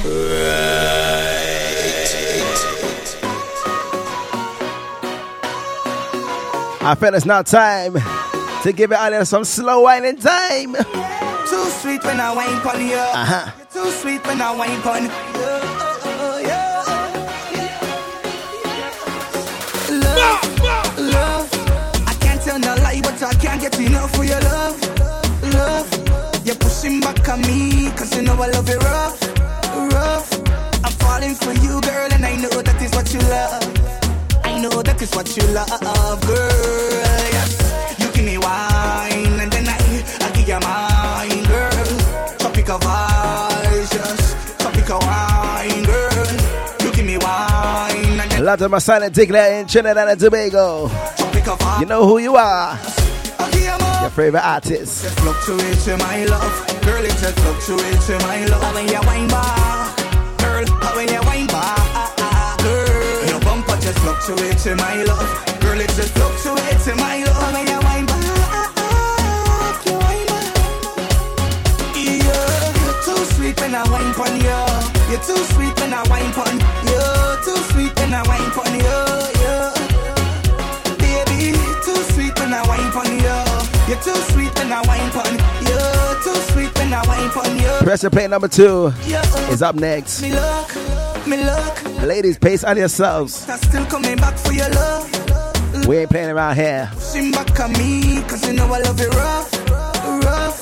[6.88, 7.94] I feel it's now time
[8.64, 10.76] to give it out there some slow whining time.
[10.76, 12.96] Too sweet when I wine pon you.
[12.96, 13.52] Uh-huh.
[13.58, 15.12] You're too sweet when I wine pon you.
[20.16, 20.55] Love,
[20.98, 21.50] love.
[22.08, 24.78] I can't tell no lie, but I can't get enough of your love,
[25.54, 26.46] love.
[26.46, 29.20] You're pushing back on me, cause you know I love it rough,
[29.94, 30.30] rough.
[30.86, 33.64] I'm falling for you, girl, and I know that is what you love.
[34.46, 36.92] I I know that is what you love, girl.
[37.36, 37.52] Yes,
[38.00, 39.78] you give me wine and then I,
[40.22, 42.38] I give you mine, girl.
[42.40, 45.35] Tropical vibes, yes, tropical wine,
[48.46, 50.88] lot of my silent tickler in Trinidad and Tobago.
[51.18, 51.80] tropical vibes.
[51.80, 52.78] You know who you are.
[52.78, 54.02] I give you more.
[54.02, 55.04] Your favorite artist.
[55.04, 57.04] Just fluctuate to my love, girl.
[57.04, 58.76] It just fluctuate to my love.
[58.76, 59.98] When you wine back,
[60.38, 60.64] girl.
[60.96, 62.18] When you wine back,
[62.62, 63.26] girl.
[63.30, 65.82] Your bumper just fluctuate to my love, girl.
[65.82, 67.54] It just fluctuate to my love.
[67.54, 68.22] When you wine back,
[69.90, 70.54] you wine back.
[71.98, 74.62] Yeah, you're too sweet when I wine pon you.
[75.10, 76.54] You're too sweet when I wine pon
[76.86, 77.02] you.
[77.46, 77.75] Too sweet
[78.06, 79.02] when I wine you.
[79.42, 79.74] Yeah.
[81.02, 83.40] Baby, too sweet when I wine pon you.
[83.90, 85.82] You're too sweet when I wine pon you.
[86.24, 87.84] Too sweet when I wine pon you.
[87.84, 89.50] Pressure play number two Yeah.
[89.50, 90.22] is up next.
[90.22, 90.76] Me look,
[91.28, 92.02] me look.
[92.04, 93.48] Ladies, pace on yourselves.
[93.50, 95.88] I'm still coming back for your love.
[95.88, 96.90] We ain't playing around here.
[96.94, 99.70] Pushing back on me, cause you know I love you rough,
[100.26, 100.60] rough.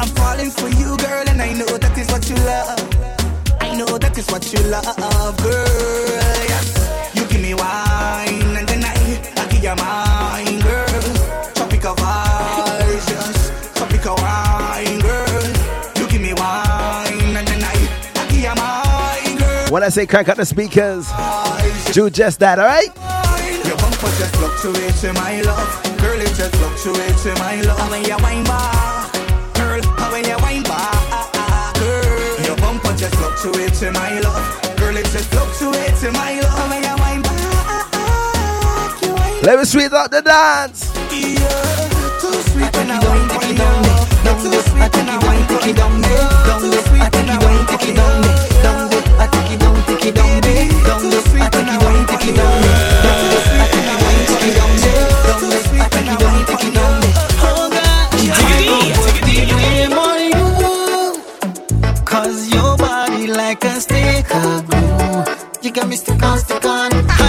[0.00, 2.78] I'm falling for you, girl, and I know that is what you love.
[3.60, 6.06] I know that is what you love, girl.
[6.48, 6.79] Yes.
[7.50, 8.94] Me wine, and then I,
[9.34, 11.02] I give you mine, girl.
[11.52, 13.50] Tropical vibes, yes.
[13.74, 15.42] Tropical wine, girl.
[15.98, 17.74] You give me wine, and then I,
[18.14, 19.66] I give you mine, girl.
[19.72, 21.10] When I say crank up the speakers,
[21.92, 22.94] do just that, alright?
[23.66, 25.98] Your bumper just fluctuate to my love.
[25.98, 27.90] Girl, it just fluctuate to my love.
[27.90, 29.12] When you wine back,
[29.54, 29.82] girl,
[30.12, 32.46] when you wine back, girl.
[32.46, 34.76] Your bumper just fluctuate to my love.
[34.76, 36.79] Girl, it just fluctuate to my love.
[39.42, 40.90] Let me sweet up the dance.
[62.04, 65.24] Cause your body like a steak of glue.
[65.62, 67.19] You got me stick on, stick on.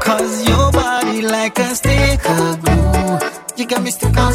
[0.00, 3.18] Cause your body like a steak of glue.
[3.56, 4.32] You got me stick on,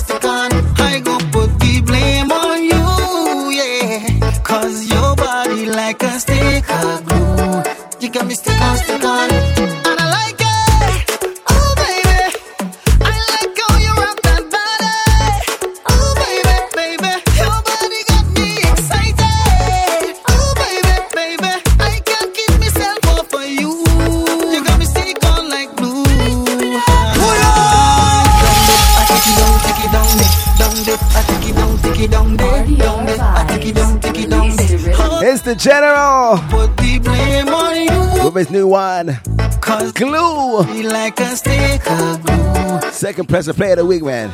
[38.34, 39.20] with his new one.
[39.62, 40.62] Cause Glue.
[40.84, 42.92] Like a stick of glue.
[42.92, 44.32] Second pressure play of the week, man.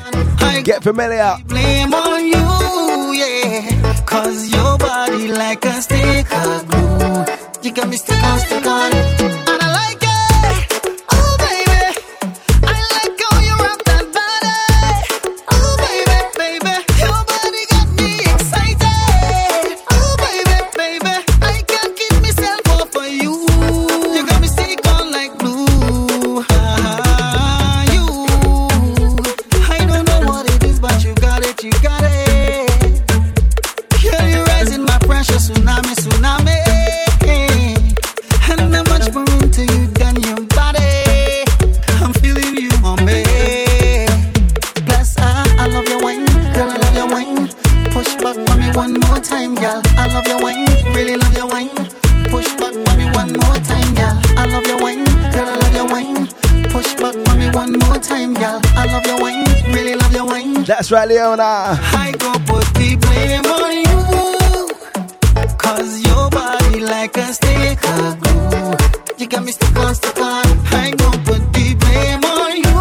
[0.63, 1.35] Get familiar.
[1.45, 4.03] Blame on you, yeah.
[4.05, 7.25] Cause your body like a stick of glue.
[7.63, 9.18] You got me stick on, stick on.
[60.89, 61.43] That's right, Leona.
[61.43, 64.01] I go put the blame on you.
[65.55, 68.73] Cause your body like a stick of glue.
[69.19, 70.45] You got me stuck on, stuck on.
[70.73, 72.79] I go put the blame on you.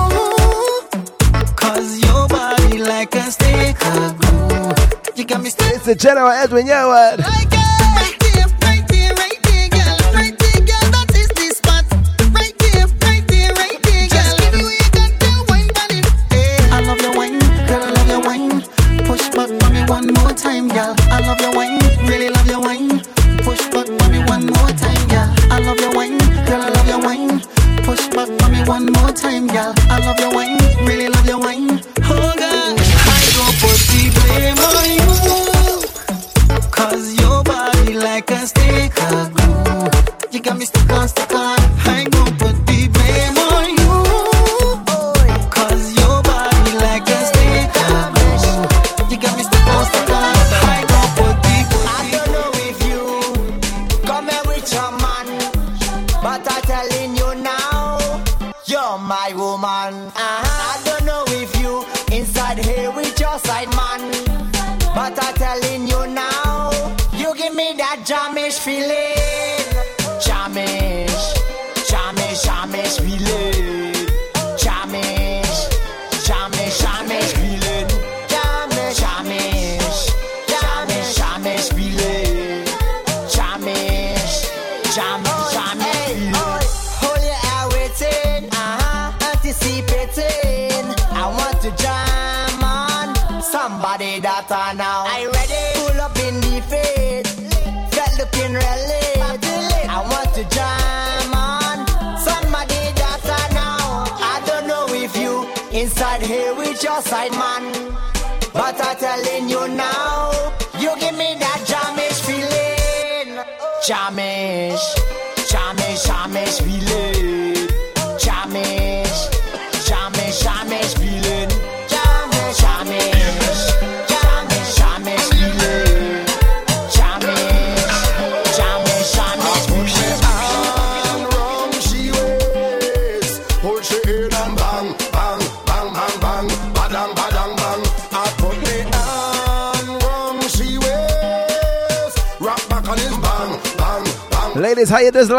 [1.55, 4.73] Cause your body like a stick of glue.
[5.15, 7.38] You got me stuck It's the general Edwin Yearwood.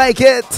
[0.09, 0.48] Like it?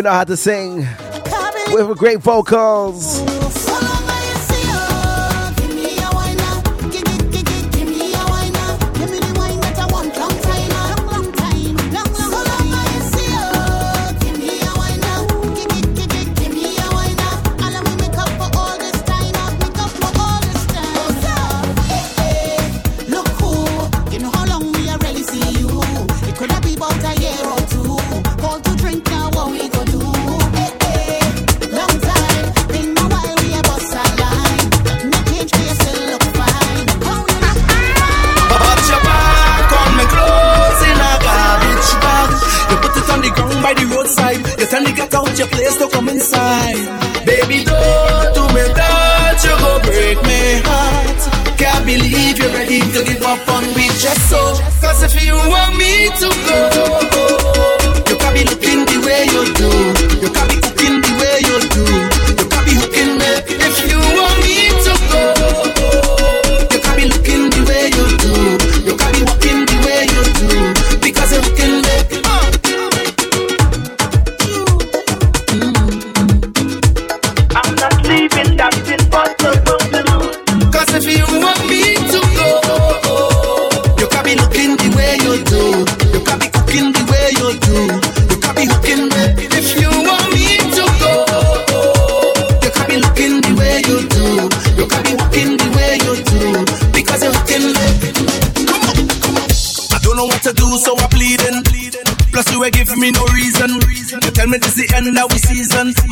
[0.00, 0.86] You know how to sing
[1.74, 3.29] with great vocals.
[53.30, 54.42] Up on me just so.
[54.80, 56.69] Cause if you want me to go,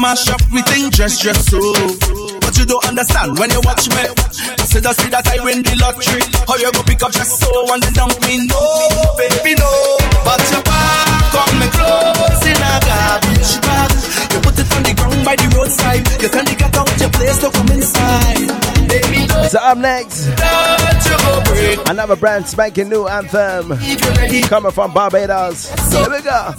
[0.08, 1.60] Mash up we think just just so.
[2.40, 4.08] But you don't understand when you watch me.
[4.64, 6.24] Said I see that I win the lottery.
[6.48, 8.40] How you go pick up just so and then dump me?
[8.48, 8.56] No,
[9.20, 9.68] baby, no.
[10.24, 13.92] But your back on me clothes in a garbage bag.
[14.32, 16.08] You put it on the ground by the roadside.
[16.24, 18.48] You can't get out your place to come inside.
[18.88, 19.44] Baby, no.
[19.52, 20.24] So up next,
[21.84, 23.76] another brand spanking new anthem
[24.48, 25.68] coming from Barbados.
[25.92, 26.56] Here we go.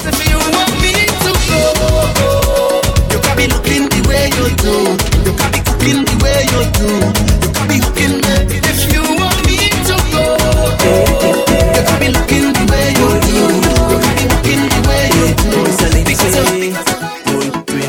[3.39, 4.75] Be looking the way you do.
[5.23, 6.89] You can be cooking the way you do.
[7.39, 8.35] You can be hooking me
[8.67, 9.57] if you want me
[9.87, 10.23] to go.
[10.83, 13.39] You can be looking the way you do.
[13.39, 15.51] You can be hooking the way you do.
[16.03, 16.47] Because of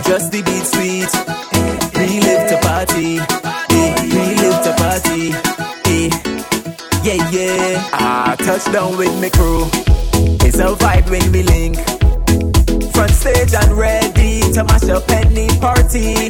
[0.06, 1.10] Just the beat sweet.
[1.98, 3.18] Relive to party.
[3.18, 5.22] Eh, Relive to party.
[7.02, 7.90] Yeah, yeah.
[7.92, 9.79] Ah, touchdown with me crew.
[14.90, 16.28] Up any party.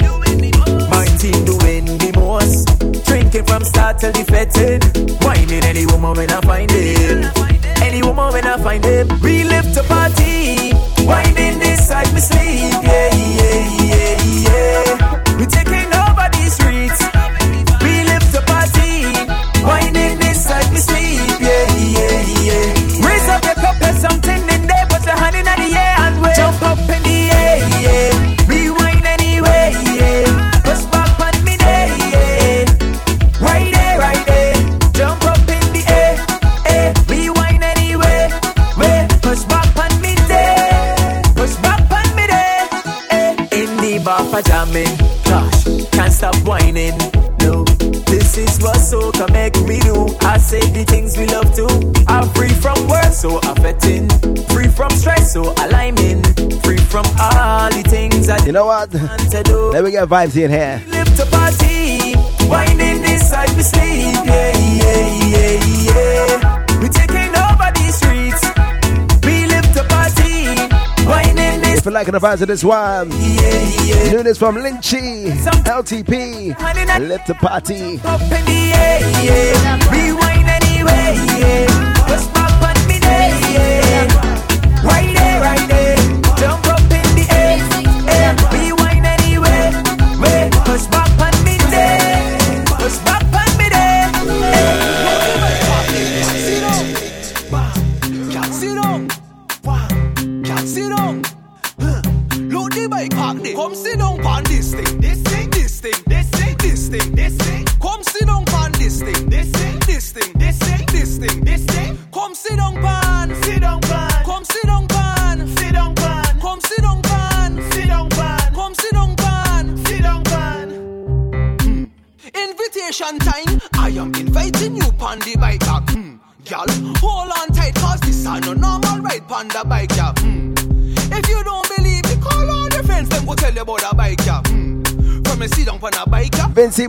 [0.91, 2.66] My team doing the most.
[3.07, 4.81] Drinking from start till the fetid.
[5.24, 7.82] Whining any woman when I find it.
[7.82, 9.07] Any woman when I find it.
[9.23, 10.30] Relive to party.
[59.82, 60.82] Me get vibes in here.
[60.89, 62.15] live to party.
[62.47, 64.15] Winding inside me sleep.
[64.27, 65.57] Yeah, yeah, yeah,
[65.89, 66.81] yeah.
[66.82, 68.44] We taking over these streets.
[69.24, 70.52] We live to party.
[71.09, 71.78] Winding this.
[71.78, 75.32] If you liking the vibes of this one, know this from Lynchy,
[75.65, 78.01] LTP, Live to Party.
[78.05, 79.90] Up in the air, yeah.
[79.90, 81.94] Rewind anyway, yeah.
[82.07, 84.85] Push back on me there, yeah.
[84.85, 85.80] Right there, right there.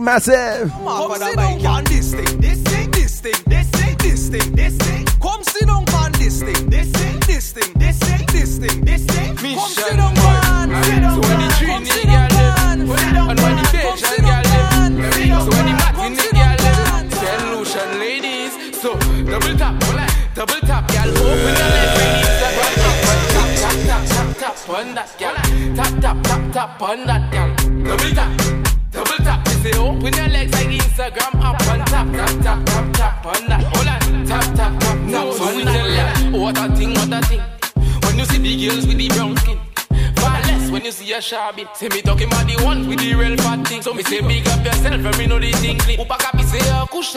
[0.00, 0.70] massive.
[0.72, 2.41] Come on, Come on,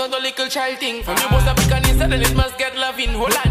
[0.05, 1.01] on the little child thing.
[1.03, 3.09] From you was a big and then it must get loving.
[3.09, 3.44] Whole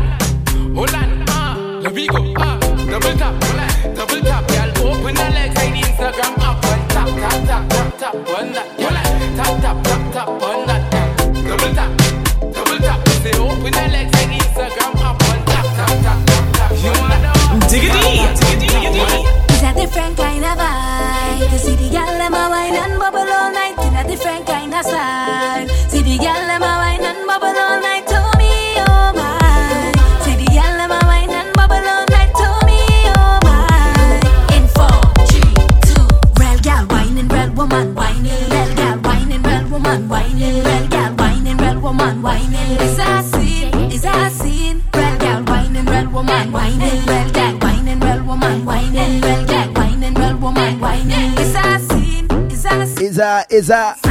[53.55, 54.04] is a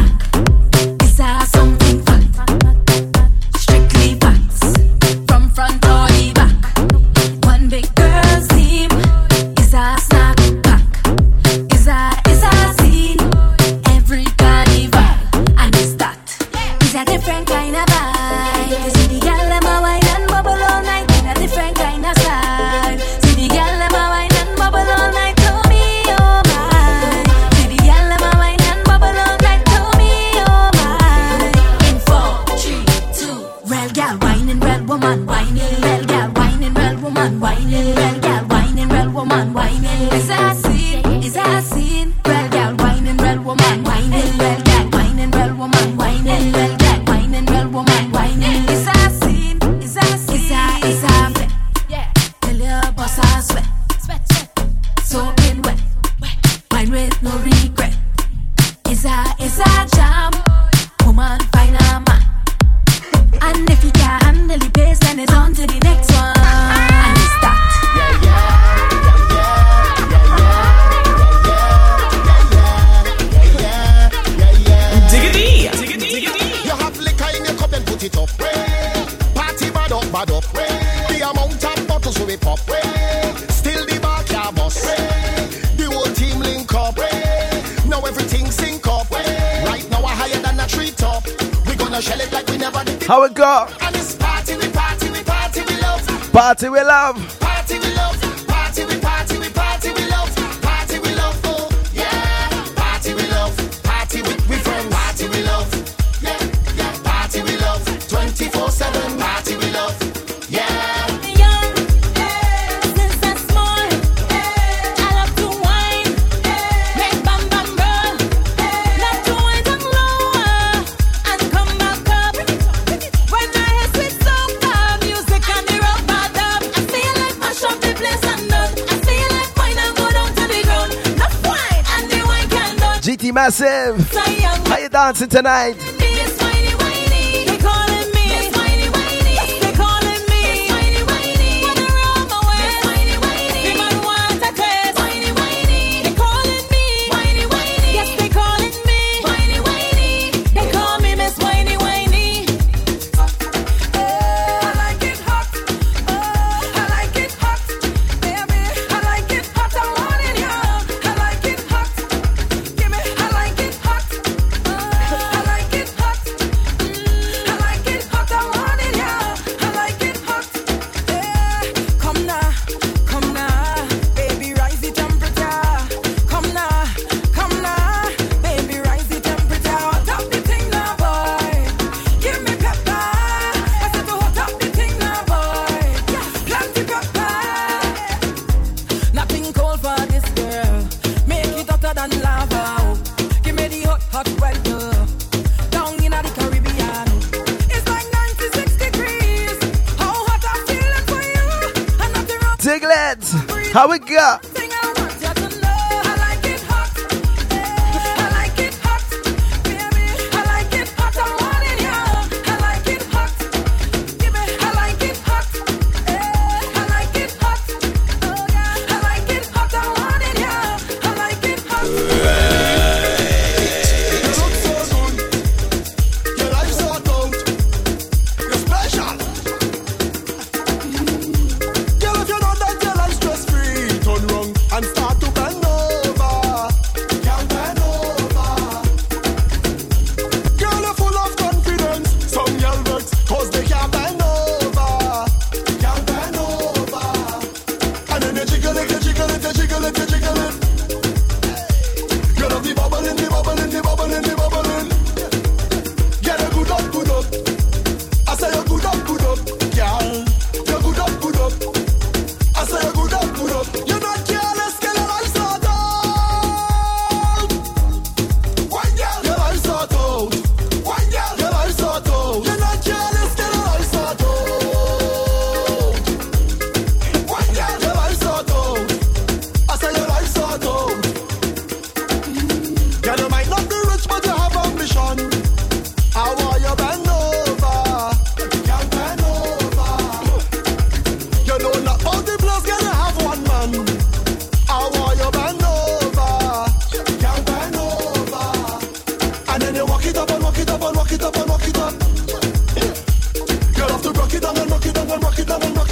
[135.34, 135.83] tonight.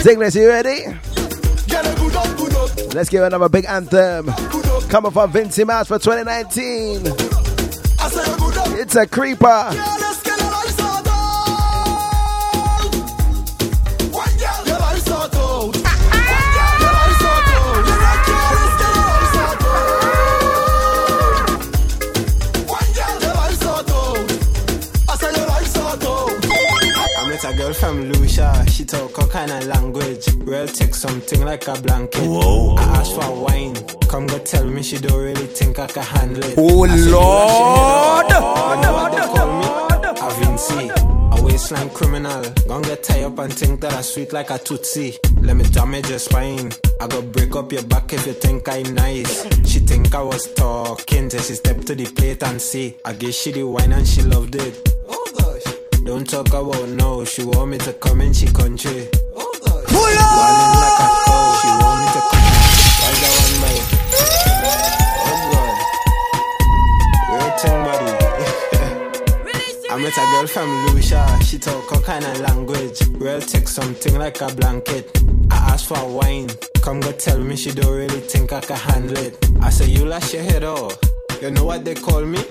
[0.02, 0.86] Ziggles, you ready?
[2.96, 4.26] Let's give another big anthem.
[4.90, 7.08] Coming from Vincy Mas for 2019.
[7.08, 8.68] I say you good up.
[8.80, 10.01] It's a creeper.
[27.82, 30.28] From Lucia, she talk all kind of language.
[30.46, 32.22] Real take something like a blanket.
[32.22, 32.76] Whoa.
[32.76, 33.74] I ask for wine,
[34.08, 36.54] come go tell me she don't really think I can handle it.
[36.60, 37.26] Oh, I said, "You Lord.
[37.40, 39.68] like she head up." You know what they call me?
[41.34, 42.44] A waistline criminal.
[42.68, 45.18] Gonna get tied up and think that I sweet like a Tootsie.
[45.42, 46.72] Let me damage your spine.
[47.02, 49.44] I go break up your back if you think I'm nice.
[49.68, 52.96] She think I was talking till she stepped to the plate and see.
[53.04, 54.88] I guess she the wine and she loved it.
[56.12, 59.08] Don't talk about no, she want me to come in she country.
[59.34, 59.80] Pull up!
[59.80, 62.48] like a cow, she want me to come.
[63.00, 63.76] Why that one by?
[65.30, 65.76] Oh God.
[67.32, 68.12] Real thing, buddy.
[69.90, 73.00] I met a girl from Lucia, she talk all kind of language.
[73.12, 75.18] Real take something like a blanket.
[75.50, 76.50] I asked for wine,
[76.82, 79.38] come go tell me she don't really think I can handle it.
[79.62, 81.00] I say you lash your head off.
[81.42, 82.44] You know what they call me?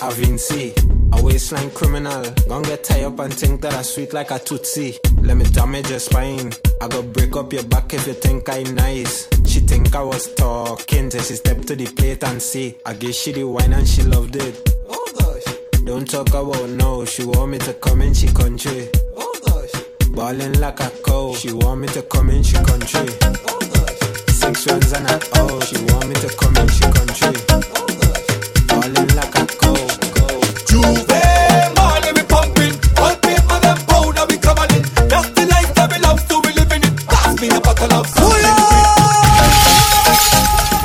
[0.00, 0.72] A Vincy,
[1.12, 2.22] a waistline criminal.
[2.48, 4.96] Gonna get tied up and think that I sweet like a Tootsie.
[5.22, 6.52] Let me damage your spine.
[6.80, 9.28] I go break up your back if you think I'm nice.
[9.44, 12.76] She think I was talking till she stepped to the plate and see.
[12.86, 14.74] I gave she the wine and she loved it.
[15.84, 18.88] Don't talk about no, she want me to come in she country.
[20.10, 23.08] Ballin' like a cow, she want me to come in she country.
[24.28, 27.34] Six runs and a oh, she want me to come in she country.
[28.68, 29.57] Ballin' like a
[30.80, 31.04] Oh,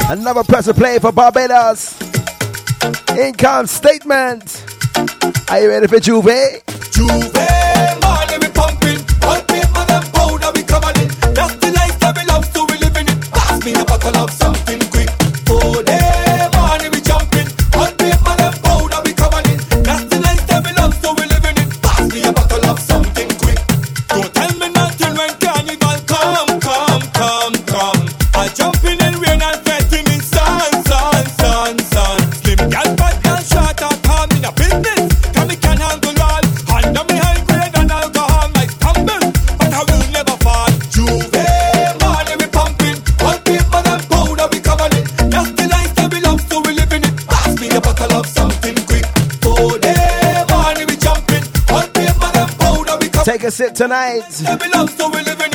[0.09, 1.99] Another pressure play for Barbados.
[3.17, 4.63] Income statement.
[5.49, 6.61] Are you ready for Juve?
[6.91, 7.33] Juve,
[53.23, 54.25] Take a sip tonight.
[54.61, 55.53] we love, so we living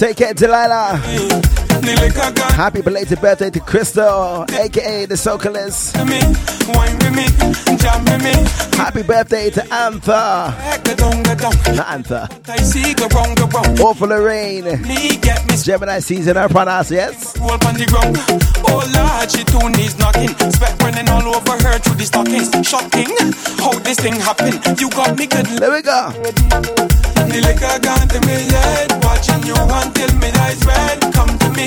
[0.00, 1.69] Take it, Delilah.
[1.82, 5.96] Happy belated birthday to Crystal, aka the Socalist.
[8.76, 10.54] Happy birthday to Antha.
[11.76, 12.28] Not Antha.
[12.48, 13.82] I.
[13.82, 14.64] Or for Lorraine.
[15.62, 17.38] Gemini season her pronounce, yes?
[17.40, 18.16] on the ground.
[18.66, 20.34] Oh Lord, she two knees knocking.
[20.52, 22.50] Sweat running all over her through the stockings.
[22.66, 23.12] Shocking,
[23.58, 24.60] how this thing happen.
[24.78, 25.46] You got me good.
[25.46, 26.12] There we go.
[27.30, 27.78] The liquor
[28.10, 28.90] to me head.
[29.04, 30.98] Watching you until me eyes red.
[31.14, 31.66] Come to me,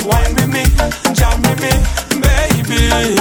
[0.05, 0.63] wine with me,
[1.13, 1.73] jam with me,
[2.21, 3.17] baby.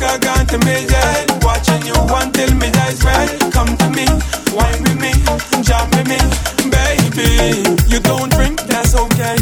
[0.00, 1.30] Gone to me head.
[1.44, 3.52] Watching you until me eyes red.
[3.52, 4.06] Come to me,
[4.50, 5.12] wine with me,
[5.62, 6.18] jam with me,
[6.72, 7.62] baby.
[7.86, 9.36] You don't drink, that's okay.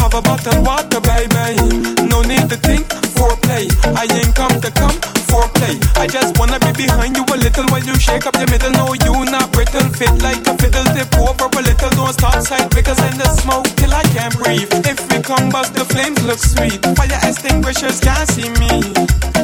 [0.00, 1.60] Have a bottle water, baby.
[2.08, 3.68] No need to think, foreplay.
[3.94, 4.96] I ain't come to come,
[5.28, 5.76] foreplay.
[5.96, 8.72] I just wanna be behind you a little while you shake up your middle.
[8.72, 10.84] No, you not brittle, fit like a fiddle.
[10.96, 14.72] Tip over a little, don't start sight because in the smoke till I can't breathe.
[14.88, 16.78] If we combust, the flames look sweet.
[16.96, 18.70] Fire extinguishers can't see me.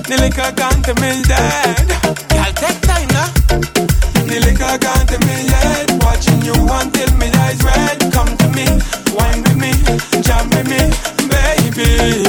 [0.06, 1.86] The liquor to me dead.
[2.34, 3.28] Y'all take time now.
[4.28, 4.78] The liquor
[5.10, 5.86] to me head.
[6.06, 7.98] Watching you until me eyes red.
[8.14, 8.66] Come to me,
[9.16, 9.72] wine with me,
[10.22, 10.82] jam with me,
[11.26, 12.22] baby.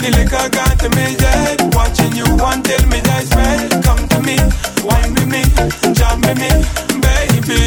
[0.00, 0.48] The liquor
[0.80, 1.60] to me head.
[1.76, 3.84] Watching you until me eyes red.
[3.84, 4.36] Come to me,
[4.88, 5.42] wine with me,
[5.92, 6.50] jam with me,
[7.04, 7.60] baby.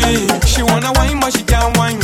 [0.47, 2.01] She wanna wine, but she can't wine.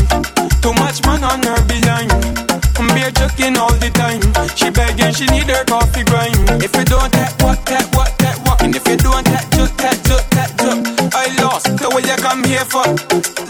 [0.61, 2.54] Too much man on her behind.
[2.75, 4.19] Beer joking all the time.
[4.55, 6.35] She begging, she need her coffee grind.
[6.63, 8.61] If you don't take what, take what, take what.
[8.61, 10.79] And if you don't take juk, take juk, take juk.
[11.15, 12.83] I lost the way you come here for.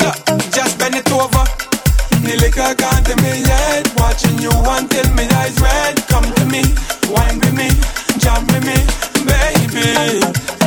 [0.01, 0.17] Look,
[0.53, 1.45] just bend it over.
[2.25, 3.89] The liquor gone to me head.
[3.97, 5.97] Watching you until me eyes red.
[6.07, 6.61] Come to me,
[7.09, 7.69] wine with me,
[8.21, 8.77] jump with me,
[9.25, 10.21] baby.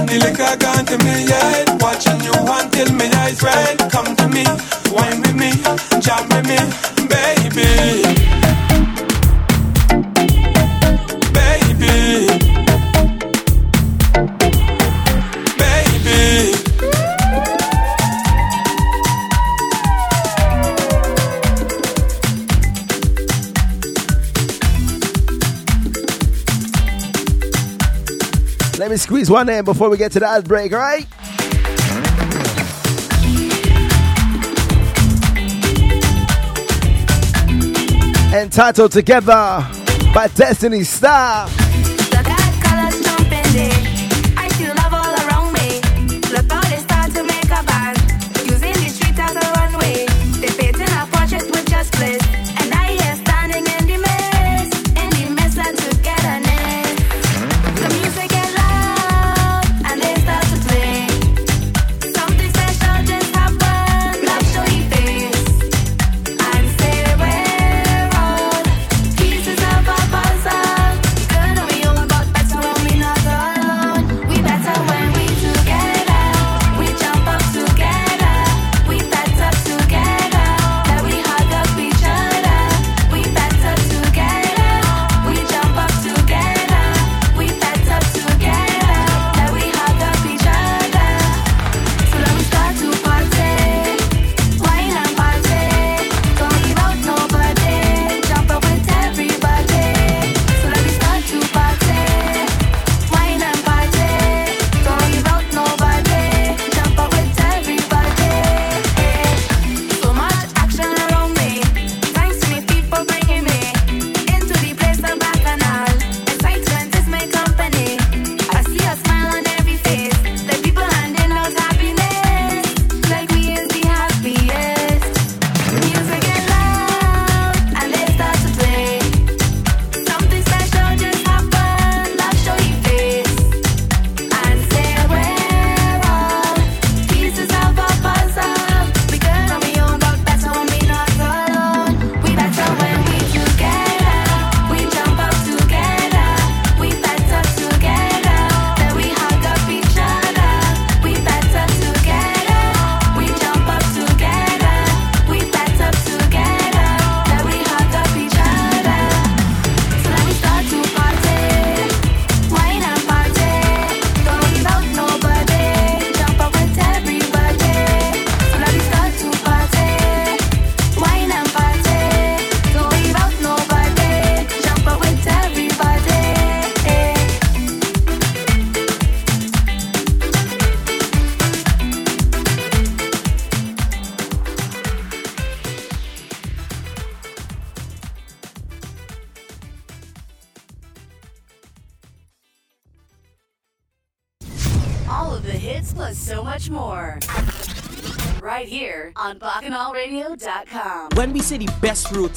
[0.07, 1.67] The liquor gone to me head.
[1.83, 3.79] Watching you until me eyes red.
[3.91, 4.45] Come to me,
[4.91, 5.51] wine with me,
[6.03, 6.59] jump with me,
[7.07, 7.38] baby.
[28.89, 31.07] Let me squeeze one in before we get to the break, all right?
[38.33, 39.69] Entitled Together
[40.15, 41.51] by Destiny Star.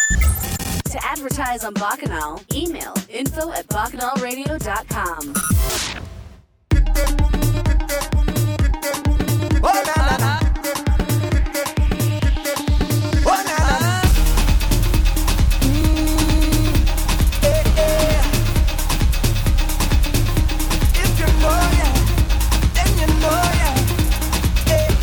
[0.90, 5.35] To advertise on Bacchanal, email info at bacchanalradio.com.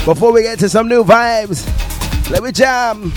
[0.05, 1.65] Before we get to some new vibes,
[2.29, 3.11] let me jam.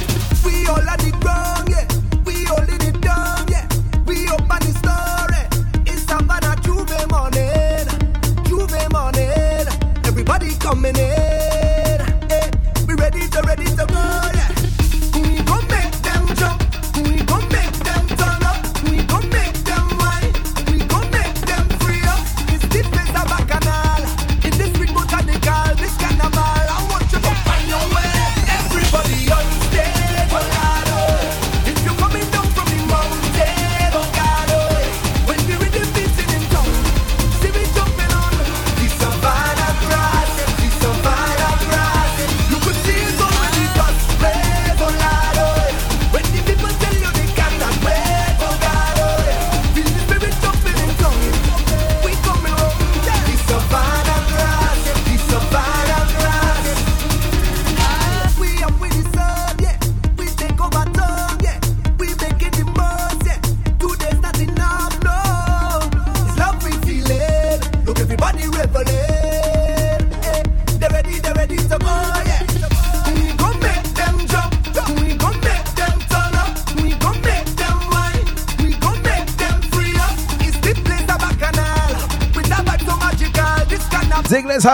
[10.68, 11.37] coming in.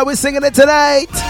[0.06, 1.23] we singing it tonight.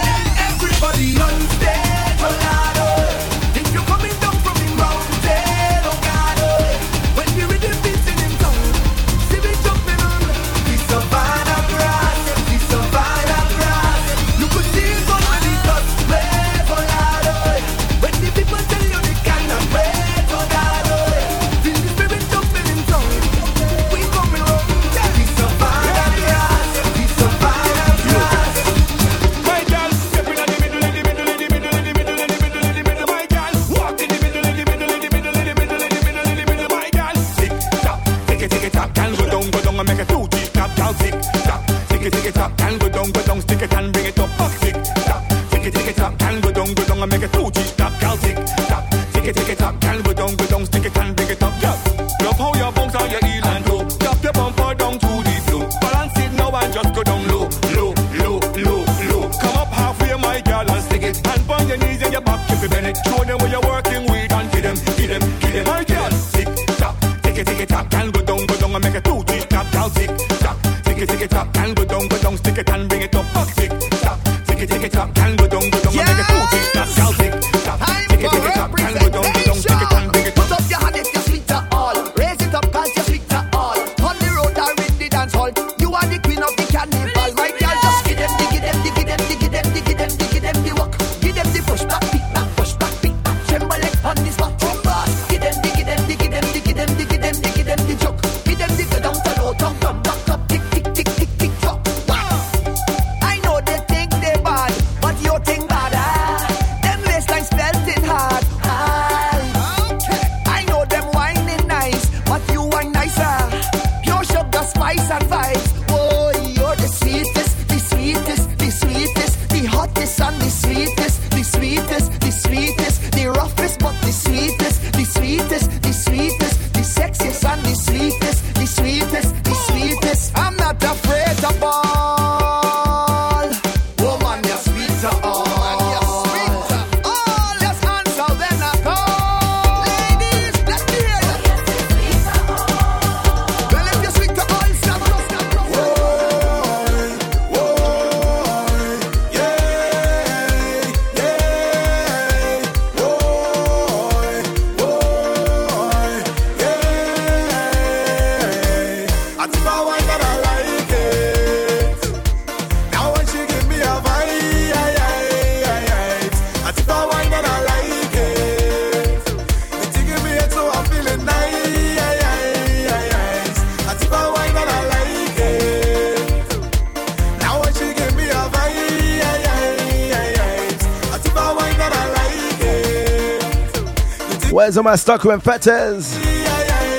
[184.77, 186.17] All my Stockholm fetters?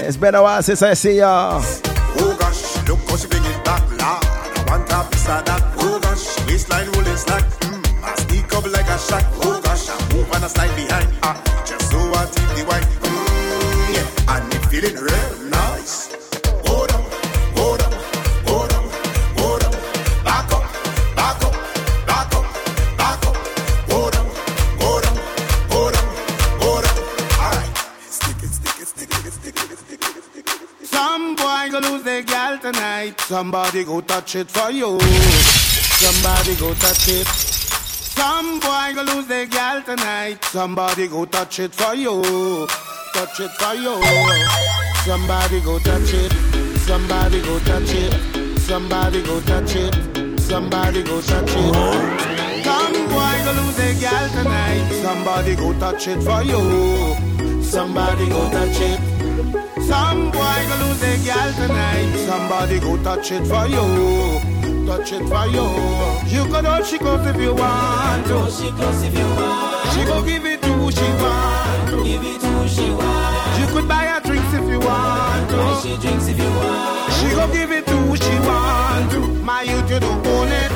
[0.06, 1.85] It's been a while since I see y'all.
[33.26, 35.00] Somebody go touch it for you.
[35.00, 37.26] Somebody go touch it.
[37.26, 40.44] Some boy go lose their gal tonight.
[40.44, 42.22] Somebody go touch it for you.
[43.12, 44.00] Touch it for you.
[45.04, 46.32] Somebody go touch it.
[46.86, 48.60] Somebody go touch it.
[48.60, 50.40] Somebody go touch it.
[50.40, 52.64] Somebody go touch it.
[52.64, 55.02] Some boy go lose their gal tonight.
[55.02, 57.62] Somebody go touch it for you.
[57.64, 59.15] Somebody go touch it.
[59.86, 62.16] Some boy go lose their gal tonight.
[62.26, 63.86] Somebody go touch it for you.
[64.86, 65.66] Touch it for you.
[66.26, 68.50] You could hold she close if you want to.
[68.50, 69.92] She close if you want.
[69.92, 72.04] She go give it to who she want to.
[72.04, 73.60] Give it to who she want.
[73.60, 75.56] You could buy her drinks if you want to.
[75.56, 77.12] Buy she drinks if you want.
[77.14, 79.20] She go give it to who she want to.
[79.44, 80.72] My youth, you don't own it.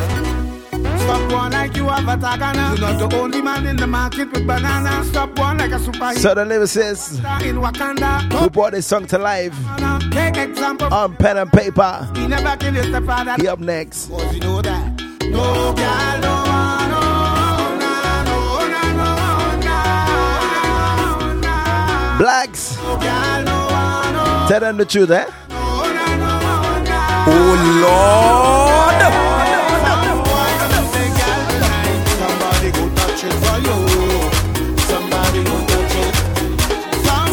[1.00, 2.78] Stop one like you have a tagana.
[2.78, 5.04] You're not the only man in the market with banana.
[5.04, 6.16] Stop one like a superhero.
[6.18, 8.32] So the lyricist in Wakanda.
[8.32, 9.54] who brought this song to life
[10.10, 10.92] Take example.
[10.92, 12.08] on pen and paper.
[12.16, 13.36] He never kill his stepfather.
[13.40, 14.08] He up next.
[14.08, 15.00] Cause you know that.
[15.30, 17.00] No girl, no one, no,
[17.78, 18.38] nah, no,
[18.68, 19.10] nah, no,
[21.36, 22.18] nah, nah.
[22.18, 22.76] Blacks.
[22.78, 25.26] No girl, no one, no, Tell them the truth, eh?
[27.32, 28.69] Oh Somebody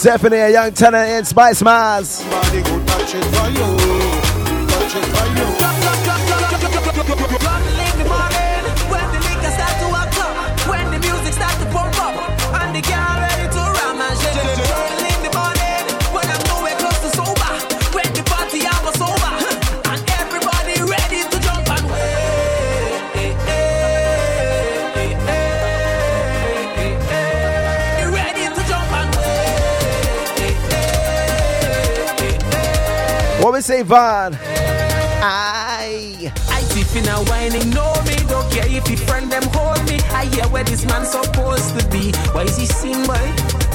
[0.07, 2.23] Stephanie, a young tenant in Spicemas.
[33.68, 34.34] What we say, Von?
[35.19, 36.31] Aye.
[36.48, 39.99] I tip in a whining, know me, don't care if your friend them hold me.
[40.15, 42.14] I hear where this man supposed to be.
[42.31, 43.19] Why is he sing, boy?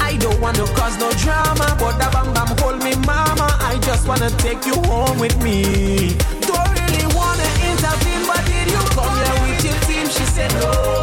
[0.01, 3.53] I don't want to cause no drama, but the bam bam hold me, mama.
[3.61, 6.17] I just wanna take you home with me.
[6.41, 10.07] Don't really wanna intervene, but did you come here with your team?
[10.09, 11.02] She said no, no,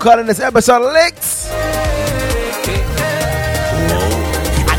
[0.00, 1.46] calling this episode Licks.
[4.64, 4.74] I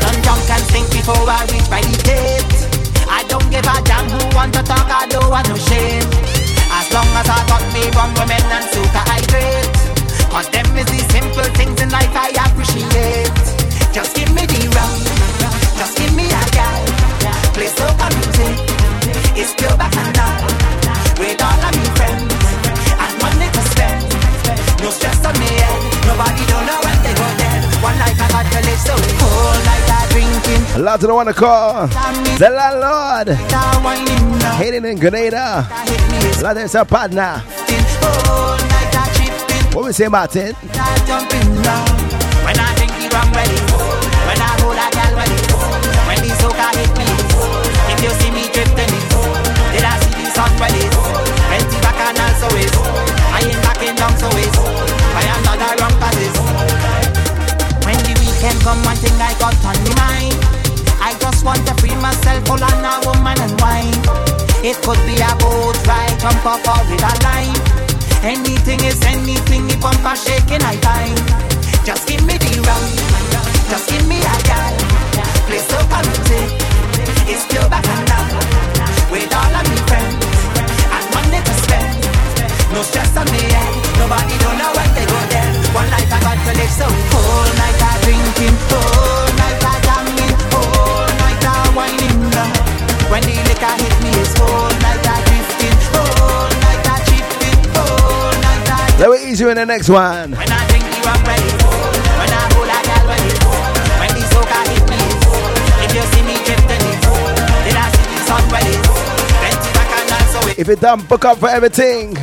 [0.50, 1.78] and think before I reach my.
[3.06, 4.18] I don't give a damn who
[4.58, 6.02] to talk, I don't want no shame.
[6.74, 7.86] As long as I got me
[9.30, 9.72] and.
[10.34, 13.46] Cause them is the simple things in life I appreciate.
[13.94, 14.92] Just give me the rum,
[15.78, 16.82] just give me a gal.
[17.54, 17.70] Play
[19.38, 19.91] it's pure back
[30.74, 31.86] A lot to the one to call.
[31.86, 33.36] The landlord.
[34.56, 35.66] Hating in Grenada.
[35.68, 37.42] A lot of our partner.
[39.74, 40.56] What we say, Martin?
[58.64, 59.21] a a one thing
[61.42, 63.98] just want to free myself, all on a woman and wine.
[64.62, 67.58] It could be a boat ride, jump off or a line.
[68.22, 71.18] Anything is anything, if I'm shaking, I find.
[71.82, 72.84] Just give me the rum,
[73.70, 74.74] just give me a gal.
[75.50, 76.54] Place to come and take,
[77.26, 78.30] it's still back and down.
[79.10, 80.22] With all of me friends,
[80.94, 82.06] and money to spend.
[82.70, 85.50] No stress on me head, nobody don't know when they go there.
[85.74, 89.31] One life I got to live, so whole night I drinking, whole
[98.98, 100.34] Let me ease you in the next one.
[110.58, 112.16] If you're done, book up for everything.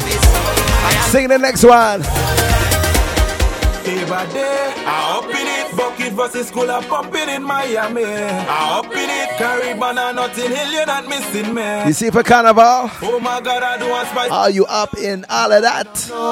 [1.07, 2.01] Sing the next one.
[4.11, 5.77] I up in it.
[5.77, 8.03] Bucket versus school, I pop it in Miami.
[8.03, 8.88] I up
[9.39, 11.85] Caribbean and Notting Hill, you're not missing me.
[11.87, 12.91] You see for carnival?
[13.01, 14.29] Oh my God, I do want spice.
[14.29, 15.87] Are you up in all of that?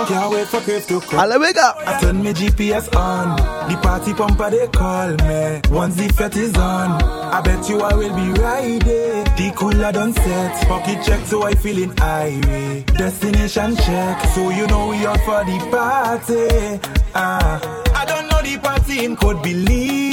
[0.10, 1.20] Can't wait for Cliff to come.
[1.22, 1.72] All we go.
[1.86, 3.38] I turn my GPS on.
[3.72, 5.62] The party pumper they call me.
[5.70, 9.24] Once the fete is on, I bet you I will be right there.
[9.24, 10.68] The cooler done set.
[10.68, 12.88] Pocket check so I feeling irate.
[12.88, 16.80] Destination check so you know we out for the party.
[17.16, 19.42] Ah, I don't know the party in code.
[19.42, 20.07] Believe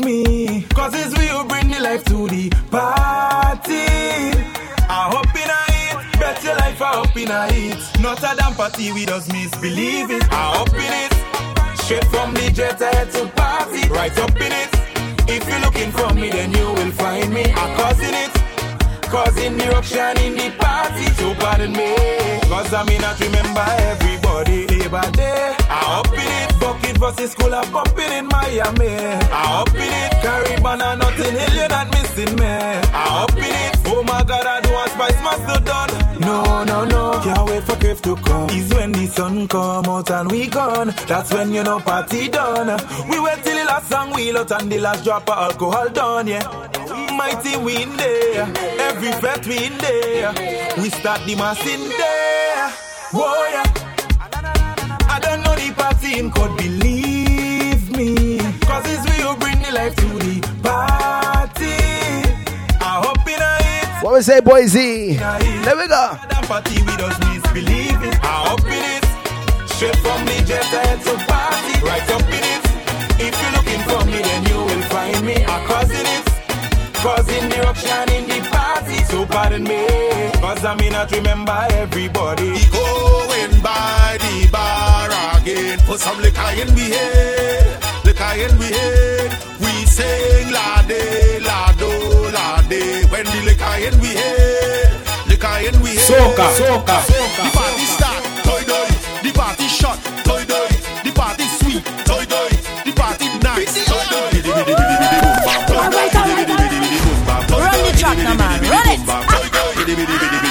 [0.00, 3.86] me, cause it's who bring the life to the party.
[4.88, 8.00] I hope in a it, bet your life I hope in a it.
[8.00, 10.24] Not a damn party, we just misbelieve it.
[10.30, 11.12] I hope in it,
[11.80, 13.88] straight from the jet ahead to party.
[13.88, 14.70] Right up in it,
[15.28, 17.44] if you're looking for me, then you will find me.
[17.44, 18.32] I'm causing it,
[19.08, 21.06] causing eruption in the party.
[21.18, 21.94] So pardon me,
[22.48, 24.66] cause I may not remember everybody.
[24.66, 26.49] Labor Day, I up in it,
[26.98, 28.88] bucket versus school, I'm bumping in Miami.
[28.88, 32.46] I up in it, Caribbean and nothing Hill, you're not missing me.
[32.46, 36.20] I up in it, oh my God, I do want spice have done.
[36.20, 38.50] No, no, no, can't wait for Cliff to come.
[38.50, 40.92] Is when the sun come out and we gone.
[41.06, 42.78] That's when you know party done.
[43.08, 46.26] We wait till the last song wheel out and the last drop of alcohol done,
[46.26, 46.46] yeah.
[47.16, 48.42] Mighty we in there,
[48.80, 49.60] every fete we.
[50.82, 52.70] We start the mass in there.
[53.12, 53.89] Whoa, yeah.
[55.30, 56.22] Don't know the party
[56.56, 58.38] believe me.
[58.66, 61.78] Cause it's we who bring the life to the party.
[62.82, 64.02] I hope in a hit.
[64.02, 65.14] What we say, boy Z?
[65.14, 66.18] There we go.
[66.50, 68.18] Party we just misbelieve it.
[68.24, 69.04] I hope in it.
[69.70, 71.74] Straight from the jet ahead to party.
[71.86, 72.64] Right up in it.
[73.22, 75.44] If you're looking for me, then you will find me.
[75.46, 76.26] Ah, I'm causing it.
[76.94, 77.44] Causing
[78.18, 78.98] in the party.
[79.04, 79.86] So pardon me.
[80.40, 83.09] Cause I may not remember everybody.
[85.90, 87.82] Put some liquor in we head.
[88.04, 89.30] Liquor in we head.
[89.58, 91.90] We sing la de, la do,
[92.30, 93.10] la de.
[93.10, 94.94] When the liquor in we head.
[95.26, 96.06] Liquor in we head.
[96.06, 96.96] Soca, soca,
[97.42, 98.22] The party start.
[98.46, 98.88] Toy toy.
[99.24, 99.98] The party shot.
[100.22, 100.70] Toy toy.
[101.02, 101.82] The party sweet.
[102.06, 102.50] Toy toy.
[102.86, 103.74] The party nice.
[103.90, 104.04] Toy.
[104.10, 104.30] Toy
[107.50, 108.62] Run the track Bidi now, bidi man.
[108.70, 109.00] Run it.
[109.08, 110.49] Ah.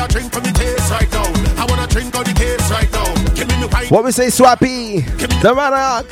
[0.00, 1.24] A drink for me taste right now.
[1.60, 3.34] I wanna drink all the case right now.
[3.34, 3.88] Give me wine.
[3.88, 5.04] What we say, Swappy?
[5.42, 6.06] The Monarch.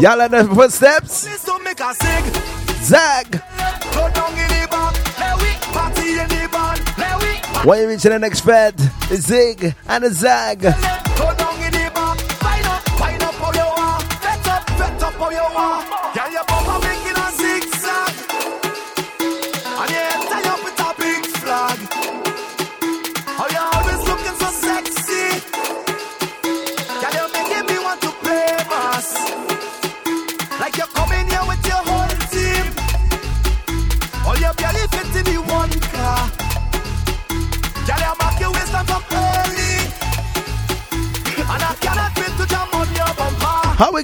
[0.00, 1.24] Y'all at the footsteps?
[1.24, 2.24] This don't make a sing.
[2.82, 3.32] Zag.
[3.92, 8.04] Go down the bar, let we party in the bar, let we When you reach
[8.04, 10.99] the next fed, the Zig and the Zag.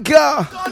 [0.09, 0.66] How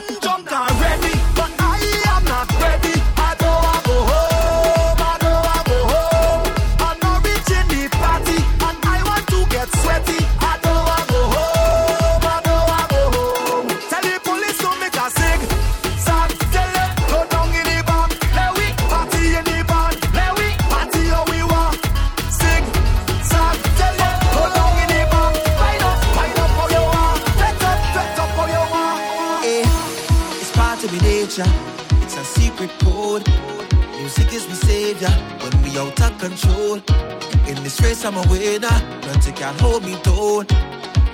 [38.04, 38.68] I'm a winner.
[39.06, 40.46] Nothing can hold me down.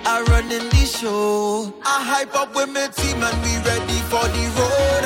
[0.05, 1.73] I run in the show.
[1.85, 5.05] I hype up with my team and we ready for the road.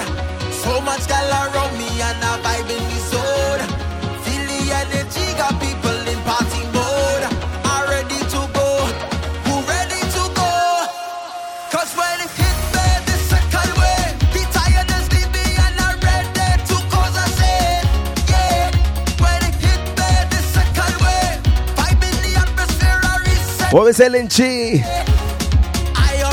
[0.64, 3.62] So much gal around me and I vibe in the zone.
[4.24, 5.93] Feel the energy, got people
[23.74, 23.92] What on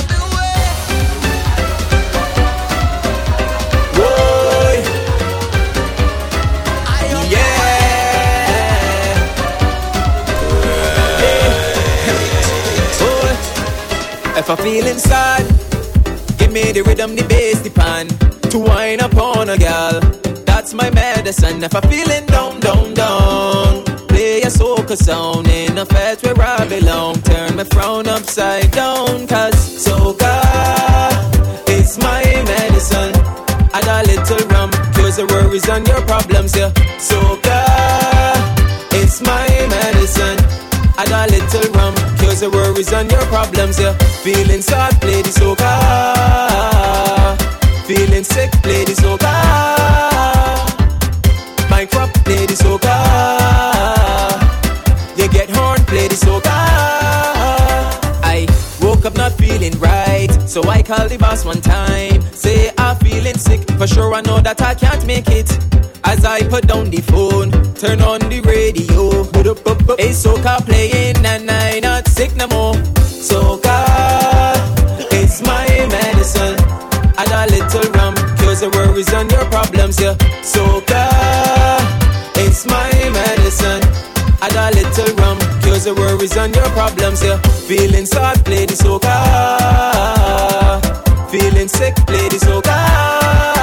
[0.05, 0.53] the way.
[14.37, 15.47] If I feel inside,
[16.37, 18.07] give me the rhythm, the bass, the pan
[18.51, 19.99] to wind upon a gal.
[20.45, 21.63] That's my medicine.
[21.63, 26.67] If I feeling down, down, down, play a soca sound in a fete where I
[26.67, 27.15] belong.
[27.71, 30.37] Frown upside down, cause soca
[31.69, 33.15] is my medicine.
[33.73, 36.71] Add a little rum, cures the worries and your problems, yeah.
[36.99, 37.61] Soca
[38.93, 40.39] is my medicine.
[40.97, 43.93] Add a little rum, cures the worries and your problems, yeah.
[44.23, 44.90] Feeling sad,
[60.91, 62.21] called the boss one time.
[62.33, 65.49] Say I'm feeling sick, for sure I know that I can't make it.
[66.03, 69.23] As I put down the phone, turn on the radio.
[69.95, 72.73] Hey, soca playing, and I not sick no more.
[73.29, 73.79] Soca
[75.21, 75.65] is my
[75.95, 76.59] medicine.
[77.21, 80.15] Add a little rum, cures the worries and your problems, yeah.
[85.83, 87.37] The worries and your problems, yeah.
[87.67, 89.17] Feeling sad, play the soca.
[91.31, 93.60] Feeling sick, play the soca.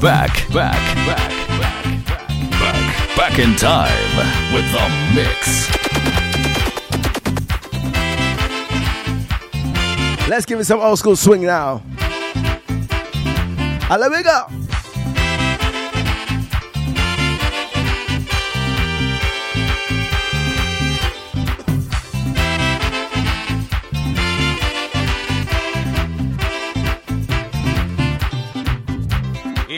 [0.00, 2.06] Back, back, back, back,
[2.50, 4.16] back, back in time
[4.52, 5.70] with the mix.
[10.28, 11.82] Let's give it some old school swing now.
[13.88, 14.65] Let me go.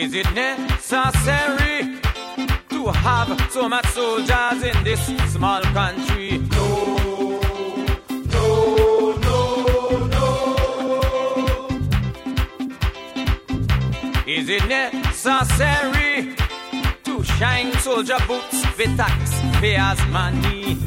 [0.09, 1.99] Is it necessary
[2.69, 6.39] to have so much soldiers in this small country?
[6.49, 7.39] No,
[8.09, 10.27] no, no, no.
[14.25, 16.35] Is it necessary
[17.03, 20.78] to shine soldier boots with taxpayers' money?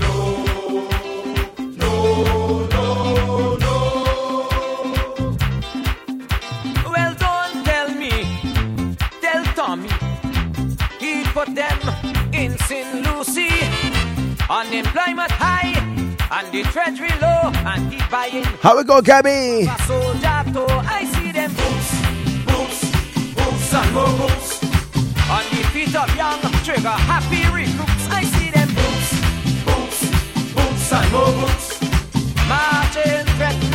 [14.62, 15.74] Unemployment high
[16.30, 19.66] and the treasury low, and he buying How we go, Gabby?
[19.88, 20.30] soldier.
[20.86, 21.90] I see them boots,
[22.46, 24.62] boots, boots and more boots.
[25.28, 28.06] On the feet of young trigger happy recruits.
[28.08, 29.10] I see them boots,
[29.66, 31.66] boots, boots and more boots.
[32.46, 33.71] Marching, threatening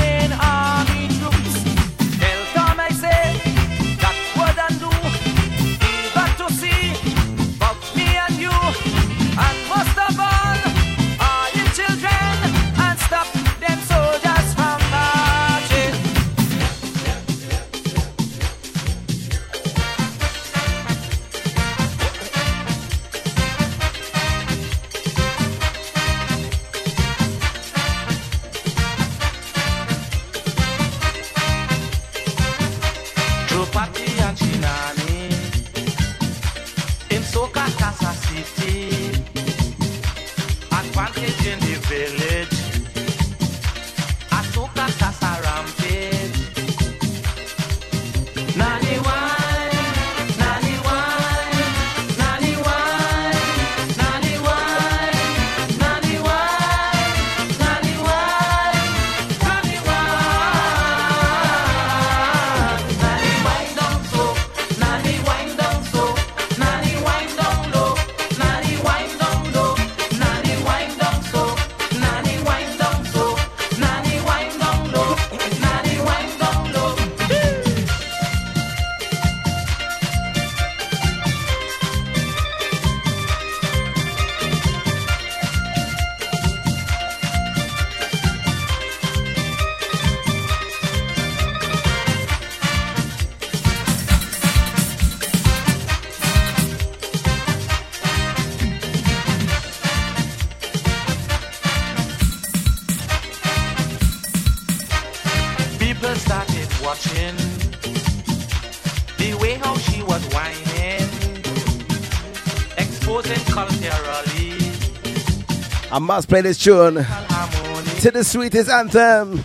[115.97, 119.31] I must play this tune to the sweetest anthem.
[119.31, 119.43] Wine,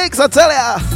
[0.06, 0.95] mix, I tell ya.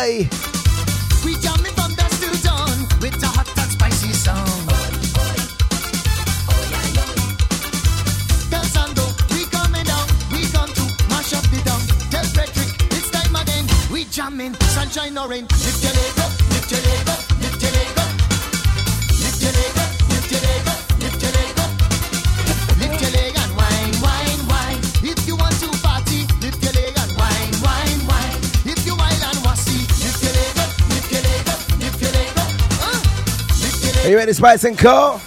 [0.00, 0.29] Oi,
[34.30, 35.20] ready, Spice and Co?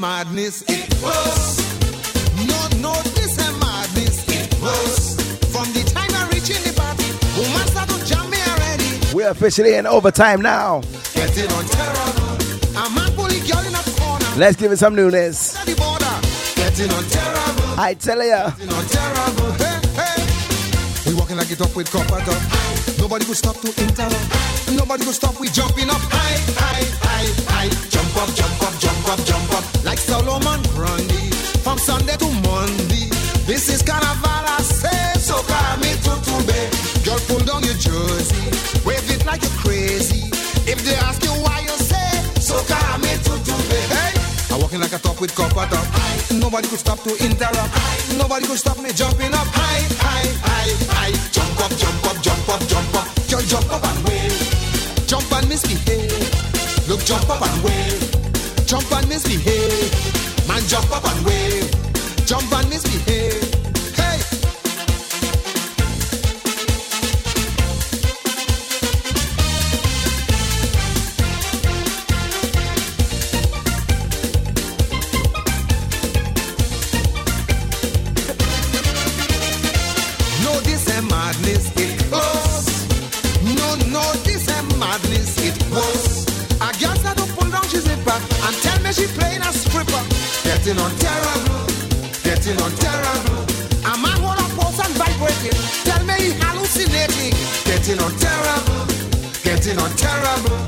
[0.00, 1.37] madness, it was.
[9.38, 10.80] Officially in overtime now.
[14.36, 15.56] Let's give it some newness.
[17.78, 18.50] I tell ya.
[21.06, 22.98] We walking like it up with copper top.
[22.98, 24.72] Nobody could stop to interrupt.
[24.72, 25.38] Nobody could stop.
[25.38, 27.88] We jumping up high, high, high, high.
[27.90, 29.77] Jump up, jump up, jump up, jump up.
[45.18, 45.86] Top with copper top.
[46.32, 47.72] Nobody could stop to interrupt.
[48.16, 51.30] Nobody could stop me jumping up high, high, high, high.
[51.32, 53.06] Jump up, jump up, jump up, jump up.
[53.28, 55.06] Girl, jump up and wave.
[55.06, 56.88] Jump and misbehave.
[56.88, 58.66] Look, jump up and wave.
[58.66, 60.48] Jump and misbehave.
[60.48, 61.67] Man, jump up and wave.
[88.88, 90.02] Me she playing a stripper.
[90.44, 91.66] Getting on terrible,
[92.24, 93.44] getting on terrible.
[93.84, 95.58] A man hold up and vibrating.
[95.84, 97.34] Tell me he hallucinating.
[97.68, 98.84] Getting on terrible,
[99.44, 100.58] getting on terrible.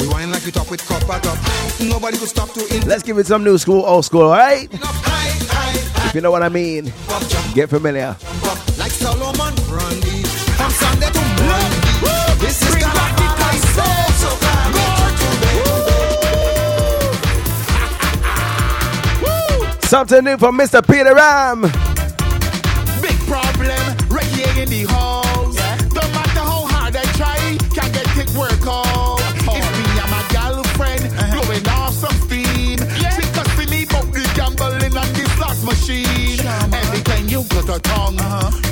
[0.00, 1.38] We wine like it up with copper top.
[1.80, 2.88] Nobody could stop to in.
[2.88, 4.68] Let's give it some new school, old school, alright?
[4.72, 6.92] If you know what I mean,
[7.54, 8.16] get familiar.
[19.92, 20.80] Something new from Mr.
[20.80, 21.60] Peter Ram.
[23.04, 25.54] Big problem, reggae in the house.
[25.92, 27.36] Don't matter how hard I try,
[27.76, 29.20] can't get it work out.
[29.52, 32.80] It's me and my girlfriend blowing off some steam.
[32.80, 36.40] She cussing me about the gambling and the slot machine.
[36.40, 38.16] Every time you got a tongue,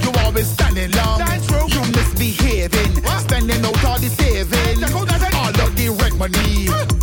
[0.00, 1.20] you always standing long.
[1.68, 6.99] You misbehaving, spending out all the saving, all of the rent money.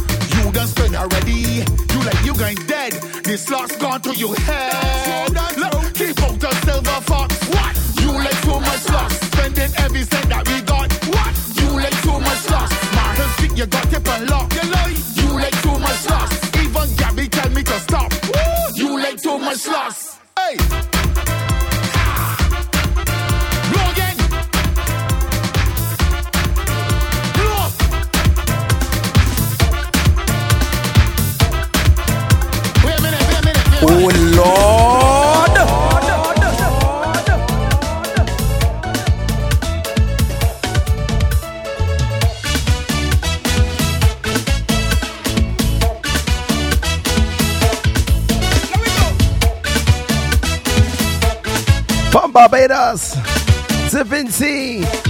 [0.58, 1.62] You done spend already.
[1.94, 2.94] You like you going dead.
[3.24, 5.30] The slot's gone to your head.
[5.56, 7.38] Look, keep out the silver fox.
[7.50, 7.78] What?
[8.02, 9.16] You like too much slots.
[9.28, 10.92] Spending every cent that we got.
[11.14, 11.32] What?
[11.62, 12.74] You like too much slots.
[12.96, 14.52] Martin Street, you got tip and lock.
[14.56, 16.34] You like, too much slots.
[16.58, 18.12] Even Gabby tell me to stop.
[18.74, 20.18] You like too much slots.
[20.40, 20.97] Hey.
[34.38, 34.78] Lord.
[52.12, 53.14] From Barbados
[53.92, 55.07] to Vincy.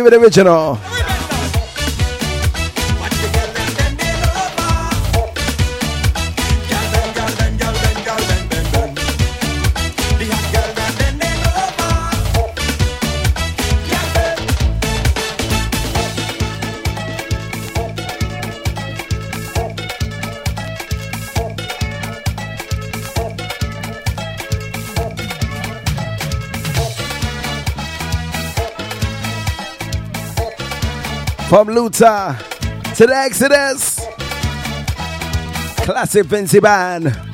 [0.00, 0.89] give it away,
[31.60, 32.38] From Luther
[32.96, 34.00] to the Exodus.
[35.84, 37.29] Classic Vincy Band.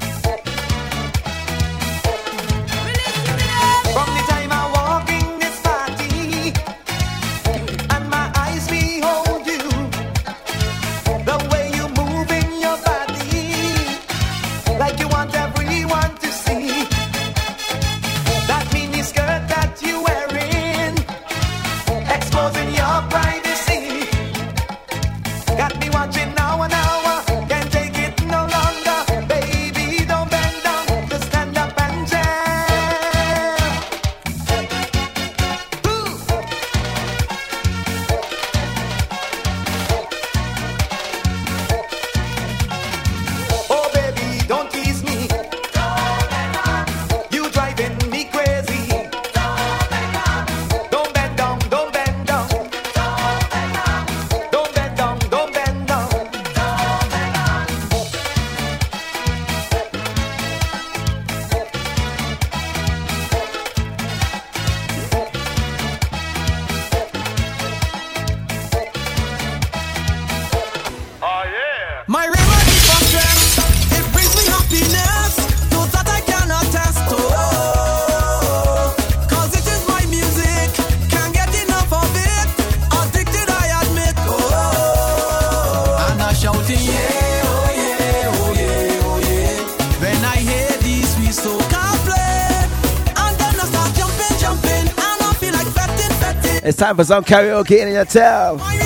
[96.76, 98.85] It's time for some karaoke in your town.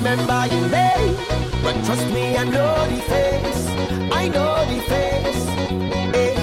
[0.00, 1.14] remember your name,
[1.62, 3.66] but trust me, I know the face.
[4.12, 5.44] I know the face.
[6.16, 6.34] Hey.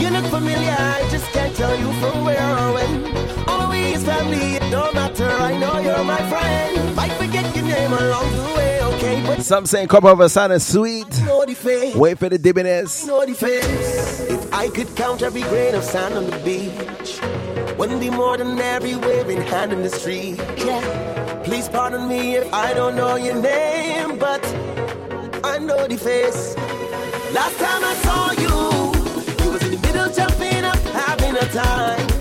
[0.00, 3.48] You look familiar, I just can't tell you from where or when.
[3.48, 5.28] All we is family, it don't matter.
[5.28, 6.94] I know you're my friend.
[6.94, 9.40] Might forget your name along the way, okay?
[9.40, 11.08] Some saying cup of a sun is sweet.
[11.96, 13.08] Wait for the diviners.
[13.08, 17.20] If I could count every grain of sand on the beach,
[17.78, 20.36] wouldn't be more than every wave in hand in the street.
[20.58, 21.13] Yeah.
[21.44, 24.42] Please pardon me if I don't know your name, but
[25.44, 26.56] I know the face.
[27.34, 32.13] Last time I saw you, you was in the middle jumping up, having a time.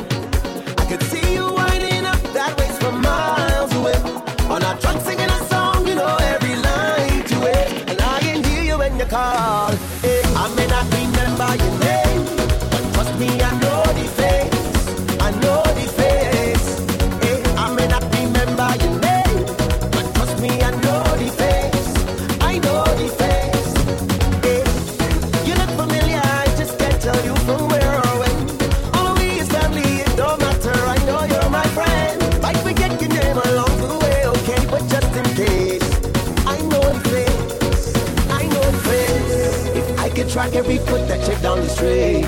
[40.63, 42.23] Every foot that checked down the street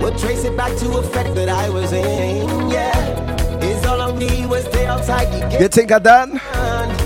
[0.00, 2.70] will trace it back to a fact that I was in.
[2.70, 5.30] Yeah, it's all I need was stay outside.
[5.34, 6.40] You get you think I done?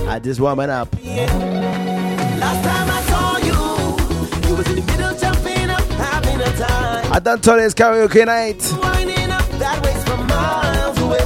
[0.06, 0.94] I just warm it up.
[0.94, 7.12] Last time I saw you, you was in the middle jumping up, having a time.
[7.12, 8.62] I done karaoke night.
[8.80, 11.24] Winding up that from miles away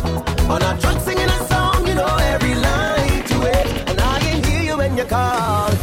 [0.49, 4.43] on our trunk singing a song, you know every line to it, and I can
[4.43, 5.76] hear you when you call.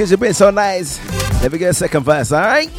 [0.00, 0.98] because You've been so nice.
[1.42, 2.70] Let me get a second verse, alright?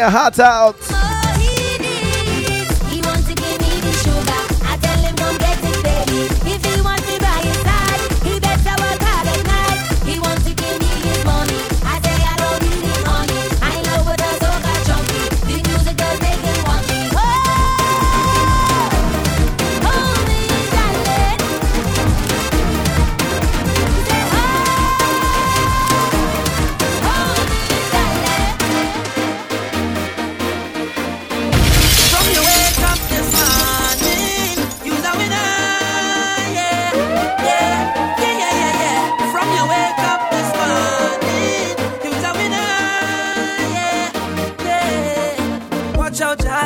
[0.00, 0.99] A heart out.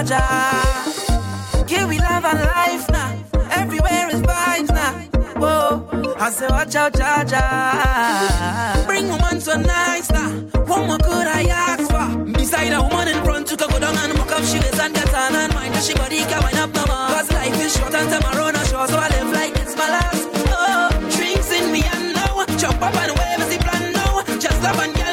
[0.04, 1.70] Jaja.
[1.70, 3.24] Yeah, we love our life now.
[3.50, 4.92] Everywhere is vibes now.
[5.40, 8.86] Whoa, I say, watch out, Jaja.
[8.86, 10.30] Bring woman to a nice now.
[10.68, 12.24] What more could I ask for?
[12.32, 14.44] Beside a woman in front, took a good down and mock up.
[14.44, 15.74] She was and get on and mind.
[15.76, 17.08] She body can wind up no more.
[17.16, 18.86] Cause life is short and tomorrow not sure.
[18.86, 20.28] So I live like it's my last.
[20.52, 22.44] Oh, drinks in me and now.
[22.58, 24.22] Jump up and wave as the plan now.
[24.38, 25.03] Just love and get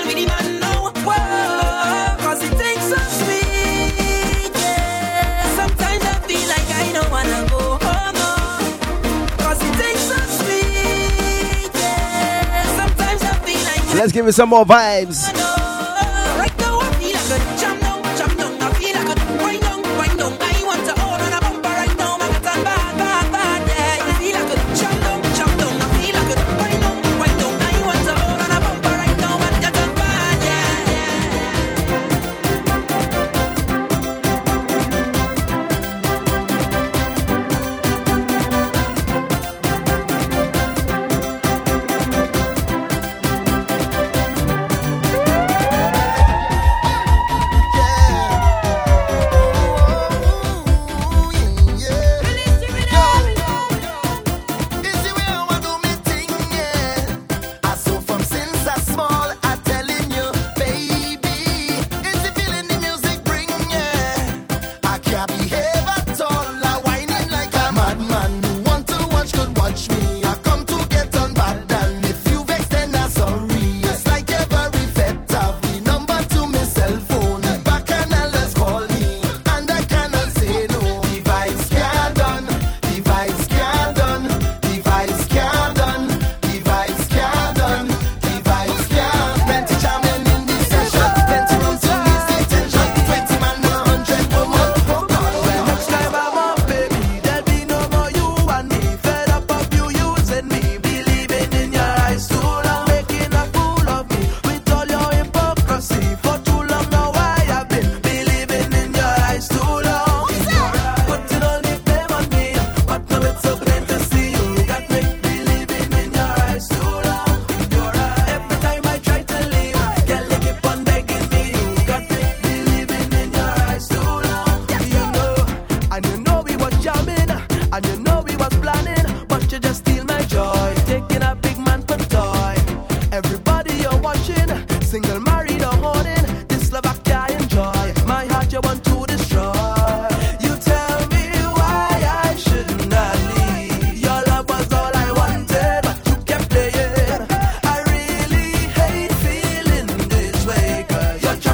[14.11, 15.60] Let's give it some more vibes.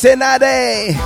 [0.00, 0.96] say Nade.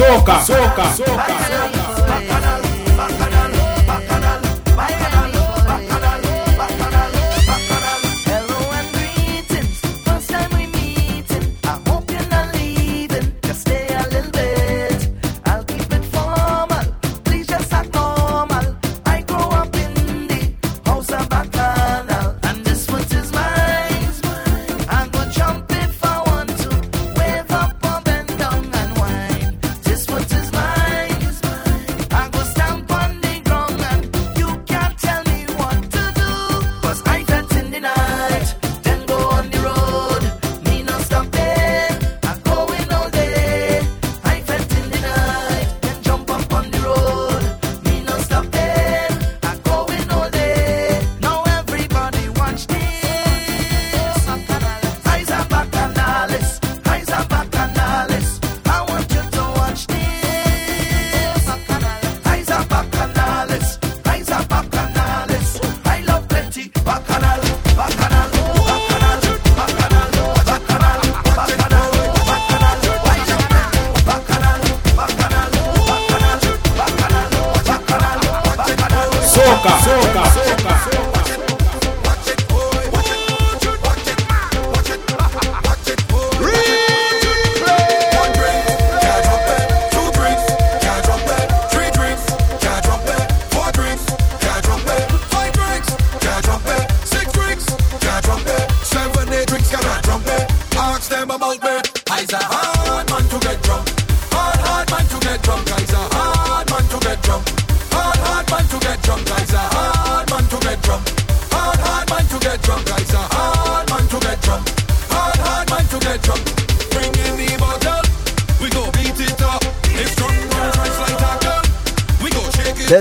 [0.00, 1.09] Soca, soca, soca.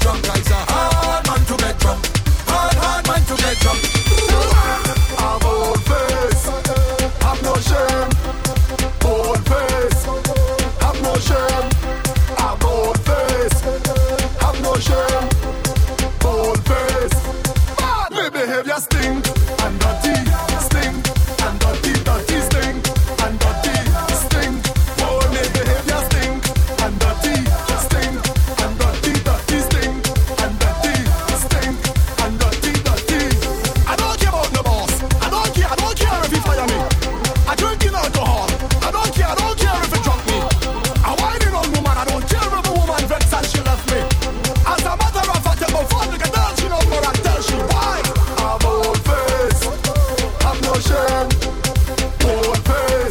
[0.00, 0.97] drunk like Sahara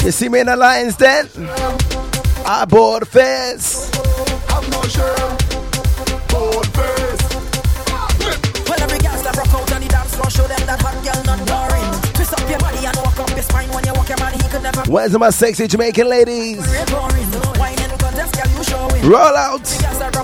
[0.07, 1.27] me in the lines then.
[2.45, 3.91] I board face.
[4.47, 5.35] Have no shame.
[6.31, 7.23] Board face.
[8.69, 11.23] Well, every girl that rock out on the dance floor, show them that hot girl
[11.27, 12.13] not boring.
[12.13, 14.47] Twist up your body and walk up your spine when you walk your man, he
[14.47, 14.81] could never.
[14.89, 16.63] Where's my sexy Jamaican ladies?
[16.89, 17.27] boring.
[17.59, 19.03] Wine and contest, girl, you showing.
[19.03, 19.65] Roll out.
[19.65, 20.17] The girls that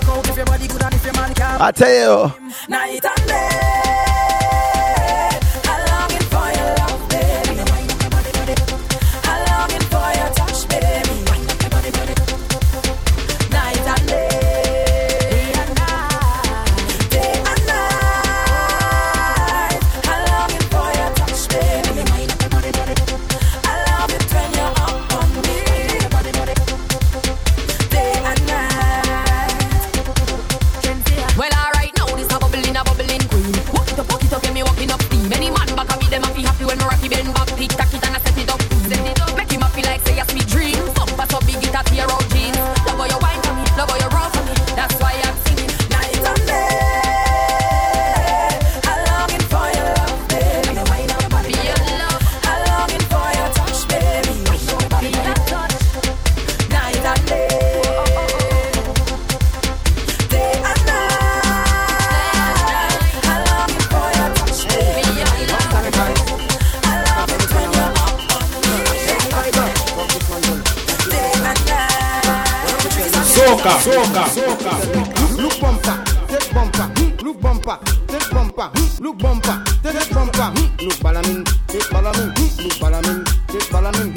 [73.64, 75.40] Soca, soca, soca.
[75.40, 76.90] Look bumper, take bumper,
[77.24, 77.78] look bumper,
[78.08, 78.70] take bumper,
[79.00, 80.52] look bumper, take bumper,
[80.84, 82.28] look balamin, take balamin,
[82.62, 84.14] look balamin, take balamin,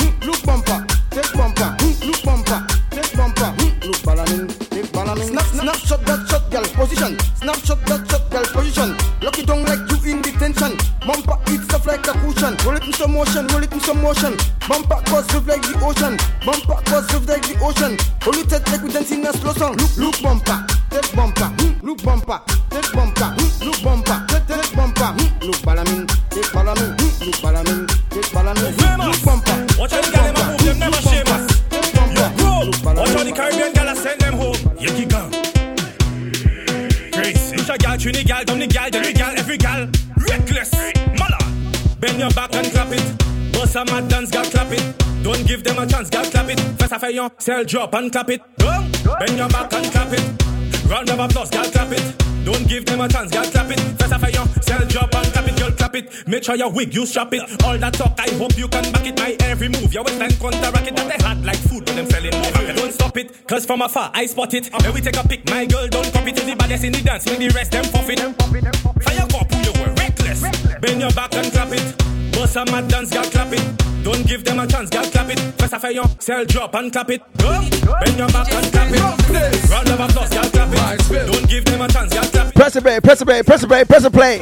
[47.10, 47.16] it.
[47.16, 48.42] Your sell drop and clap it.
[48.58, 48.92] Boom.
[49.20, 50.44] Bend your back and clap it.
[50.88, 52.46] Round of applause, gal, clap it.
[52.46, 53.80] Don't give them a chance, gal, clap it.
[54.00, 56.28] First I your sell drop and clap it, girl, clap it.
[56.28, 57.42] Make sure your wig, you strap it.
[57.64, 59.18] All that talk, I hope you can back it.
[59.18, 60.96] My every move, your waistline counteract it.
[60.96, 62.74] That they hot like food when them selling over.
[62.74, 64.72] Don't stop it, cause from afar I spot it.
[64.82, 66.36] When we take a pic, my girl don't copy it.
[66.36, 68.20] The baddest in the dance, when the rest them forfeit.
[68.20, 70.42] Fire go up, you were reckless.
[70.80, 72.17] Bend your back and clap it.
[72.38, 74.04] Bust a mad dance, girl, clap it.
[74.04, 75.40] Don't give them a chance, girl, clap it.
[75.58, 77.22] First I your sell drop and clap it.
[77.34, 77.68] Boom.
[77.68, 79.70] Bend your back and clap it.
[79.72, 81.32] Round of applause, girl, clap it.
[81.32, 82.54] Don't give them a chance, girl, clap it.
[82.54, 84.38] Press the play, press the play, press the play, press the play.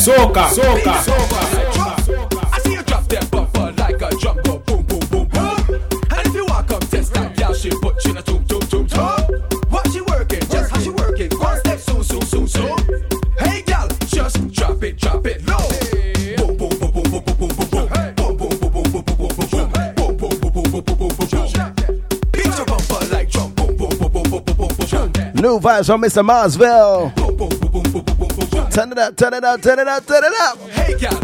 [0.00, 1.55] Soca, soca, soca.
[25.36, 26.24] New vibes from Mr.
[26.24, 27.12] Marsville.
[28.72, 30.58] Turn it up, turn it up, turn it up, turn it up.
[30.70, 31.20] Hey gal,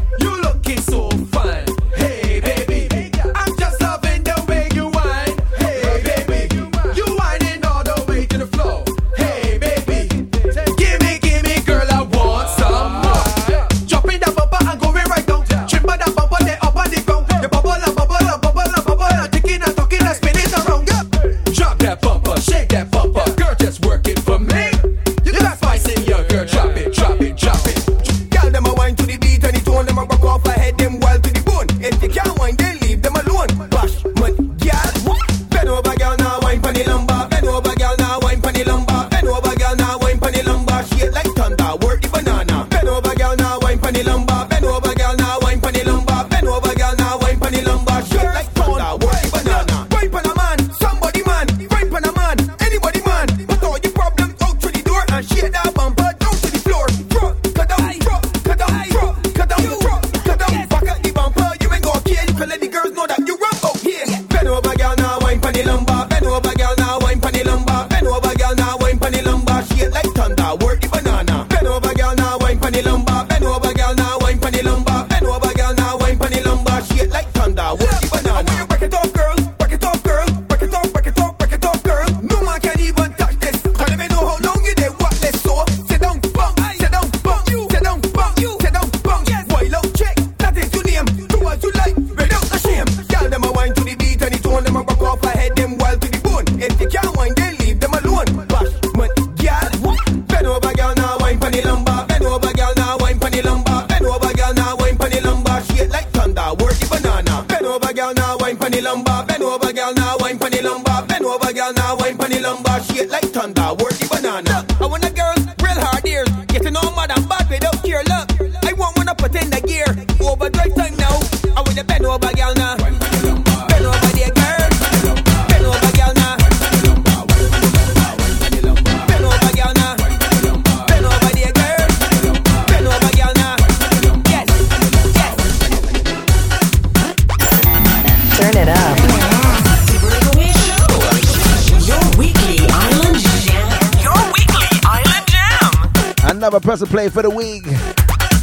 [146.78, 147.64] press play for the week.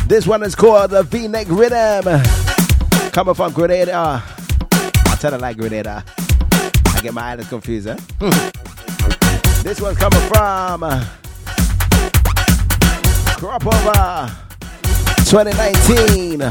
[0.08, 2.22] This one is called the V-neck rhythm.
[3.12, 4.22] Coming from Grenada.
[4.72, 6.04] I tell it like Grenada.
[6.88, 8.30] I get my eyes confused, hmm.
[9.64, 10.82] this one's coming from
[13.38, 14.32] Crop Over
[15.26, 16.42] 2019.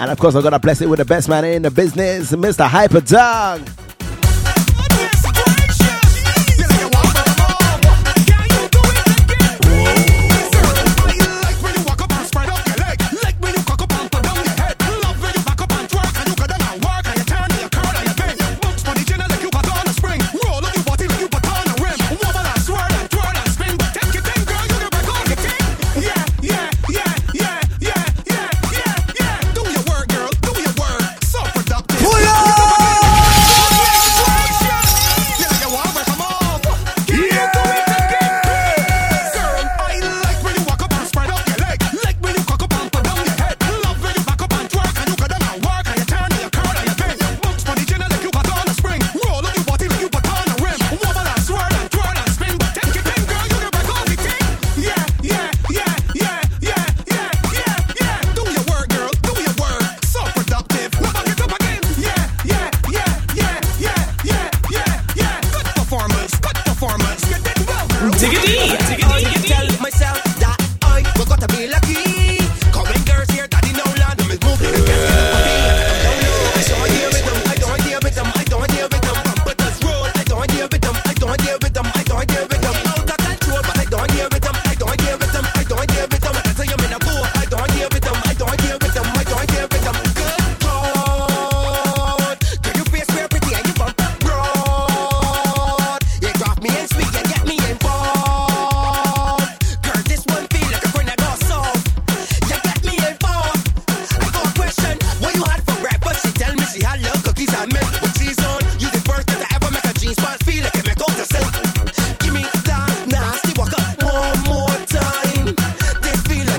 [0.00, 2.66] And of course, I'm gonna bless it with the best man in the business, Mr.
[2.68, 3.77] Hyper Dog.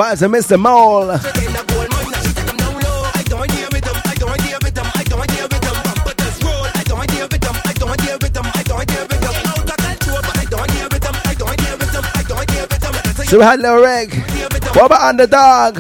[0.10, 0.60] Surprise and Mr.
[0.60, 1.20] Mole.
[13.30, 14.16] So hello Rick,
[14.76, 15.78] what about Underdog?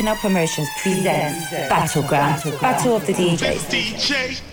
[0.00, 4.49] Canal Promotions presents Battleground, Battle of the DJs.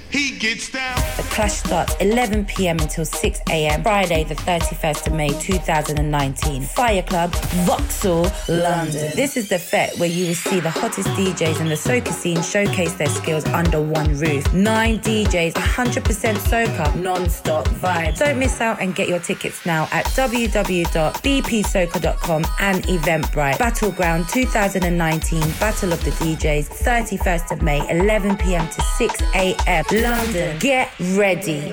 [1.38, 6.64] Clash starts 11 pm until 6 am, Friday, the 31st of May 2019.
[6.64, 7.32] Fire Club,
[7.68, 9.12] Vauxhall, London.
[9.16, 12.42] This is the fet where you will see the hottest DJs in the soca scene
[12.42, 14.52] showcase their skills under one roof.
[14.52, 18.18] Nine DJs, 100% soca, non stop vibes.
[18.18, 23.60] Don't miss out and get your tickets now at www.bpsoca.com and Eventbrite.
[23.60, 29.86] Battleground 2019, Battle of the DJs, 31st of May, 11 pm to 6 a.m.
[29.92, 30.58] London.
[30.58, 31.70] Get ready.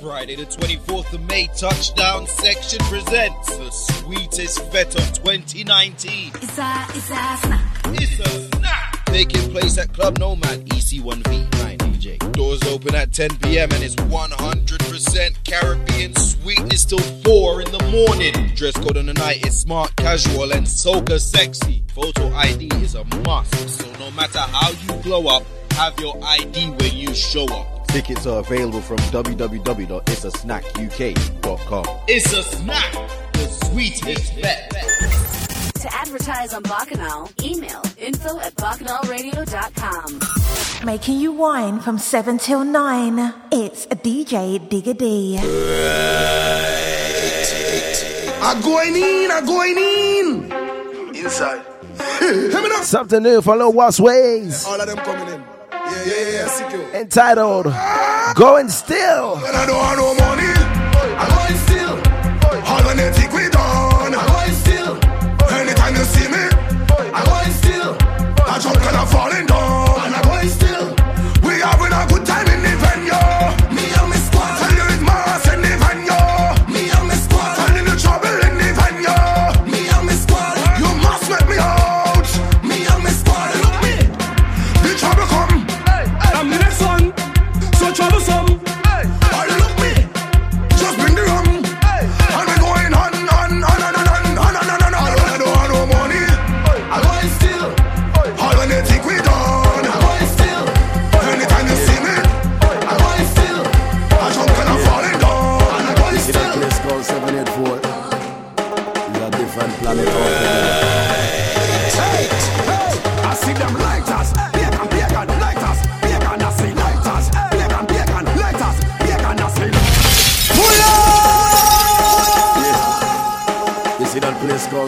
[0.00, 6.32] Friday the 24th of May, Touchdown Section presents the sweetest fet of 2019.
[6.36, 7.80] It's a, it's a snack.
[7.88, 9.04] It's a snack.
[9.04, 12.32] Taking place at Club Nomad, EC1V, 9DJ.
[12.32, 13.70] Doors open at 10 p.m.
[13.72, 18.54] and it's 100% Caribbean sweetness till 4 in the morning.
[18.54, 21.84] Dress code on the night is smart, casual, and soca sexy.
[21.94, 26.70] Photo ID is a must, so no matter how you glow up, have your ID
[26.70, 27.86] when you show up.
[27.88, 31.84] Tickets are available from www.itsasnackuk.com.
[32.08, 32.92] It's a snack,
[33.34, 34.70] the sweetest bet.
[35.74, 40.20] To advertise on Bacchanal, email info at bacchanalradio.com.
[40.86, 43.34] Making you wine from 7 till 9.
[43.52, 45.38] It's a DJ Digga D.
[48.42, 50.52] I'm going in, I'm going in.
[51.14, 51.64] Inside.
[52.84, 54.66] Something new for Little Wasways.
[54.66, 55.42] All of them coming in.
[55.86, 56.94] Yeah, yeah, yeah, secure.
[56.94, 57.66] Entitled
[58.34, 59.36] Going Still.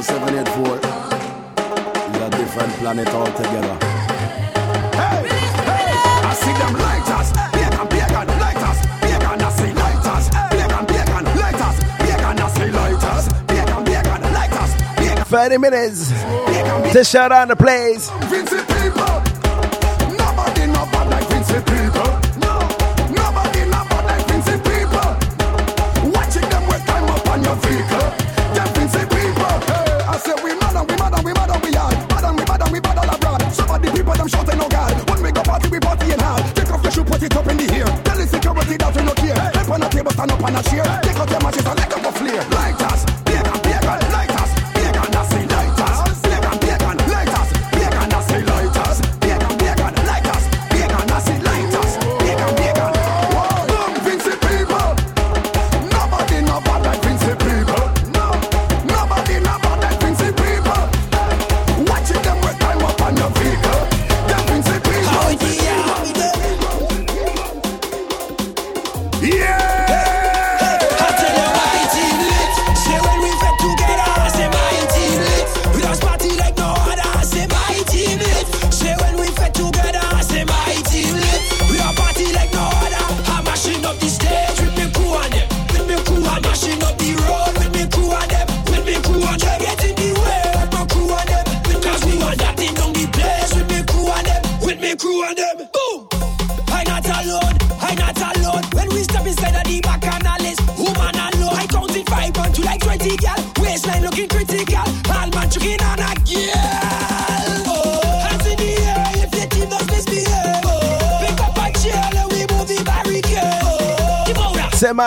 [0.02, 0.76] 00784.
[0.76, 3.76] It's a different planet altogether.
[4.92, 5.88] Hey, hey,
[6.20, 7.32] I see them lighters,
[8.38, 10.28] lighters, I see lighters,
[11.40, 11.76] lighters,
[12.28, 13.26] I see lighters,
[14.34, 15.28] lighters.
[15.28, 16.10] 30 minutes
[16.92, 18.10] to shut down the place.
[18.28, 19.22] Vincent people,
[20.14, 22.05] nobody know like Vincent people.
[40.46, 40.84] and a cheer.
[41.02, 41.75] Take out them matches and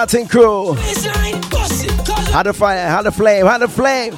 [0.09, 0.25] Martin.
[2.33, 4.17] How the fire, how the flame, how the flame.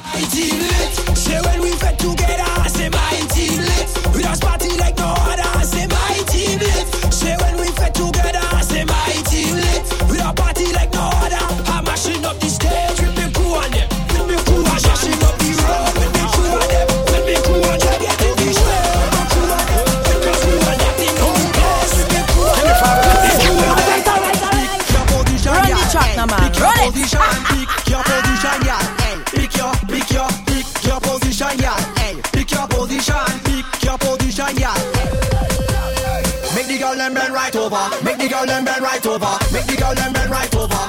[37.72, 38.04] over.
[38.04, 39.32] Make the girl them bend right over.
[39.52, 40.82] Make the girl them bend right over.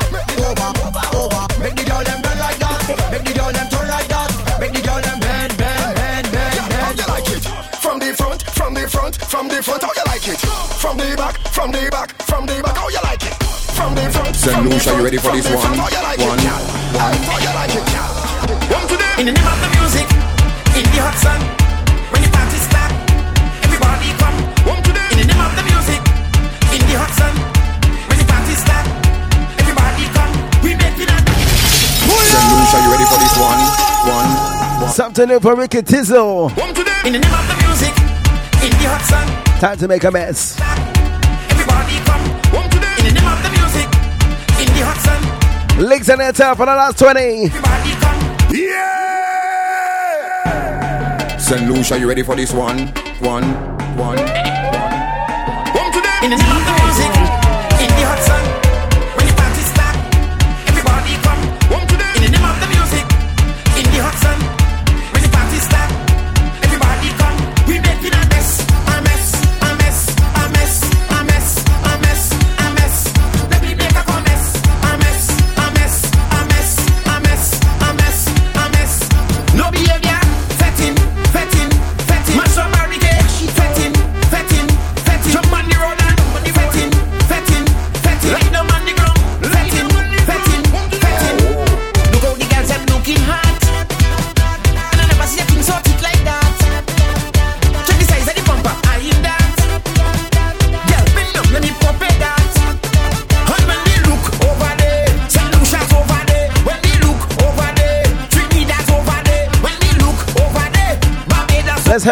[0.44, 1.06] Over, over.
[1.16, 1.44] over.
[1.60, 3.12] Make the girl them bend like that.
[3.12, 4.30] Make the girl them turn like that.
[4.60, 6.84] Make the girl them bend, bend, bend, bend, yeah, bend.
[6.84, 7.44] How you like it?
[7.80, 9.84] From the front, from the front, from the front.
[9.84, 10.40] How you like it?
[10.84, 12.76] From the back, from the back, from the back.
[12.76, 13.34] How you like it?
[13.78, 14.36] From the front.
[14.36, 14.66] St.
[14.66, 15.78] Lucia, are you ready for this one?
[15.78, 16.73] One.
[35.14, 36.50] For Ricky Tizzle.
[37.06, 37.94] In the name of the music,
[38.66, 39.28] in the hot sun.
[39.60, 40.60] Time to make a mess.
[41.52, 42.20] Everybody come.
[42.50, 42.96] Home today.
[42.98, 43.86] In the name of the music,
[44.58, 45.22] in the hot sun.
[45.88, 47.20] Legs in the for the last 20.
[47.20, 48.18] Everybody come.
[48.58, 48.88] Yeah!
[51.38, 51.70] St.
[51.70, 52.88] Lucia, you ready for this one?
[53.20, 53.44] One,
[53.96, 54.18] one, one.
[55.78, 56.26] Home today.
[56.26, 57.23] In the name of the music.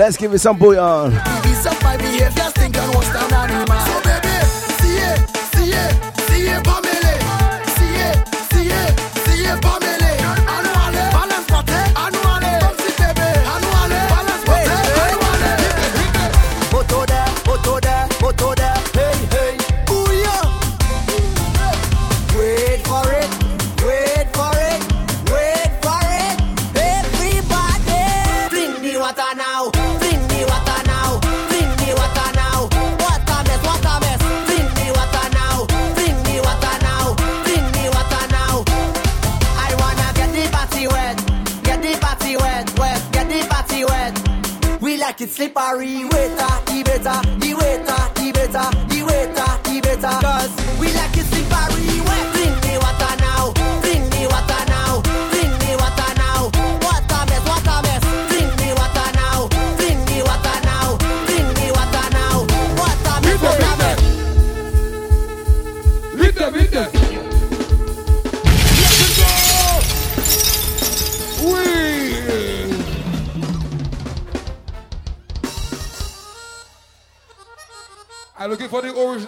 [0.00, 1.12] Let's give it some bouillon.
[1.12, 1.42] Uh.
[1.44, 1.60] It's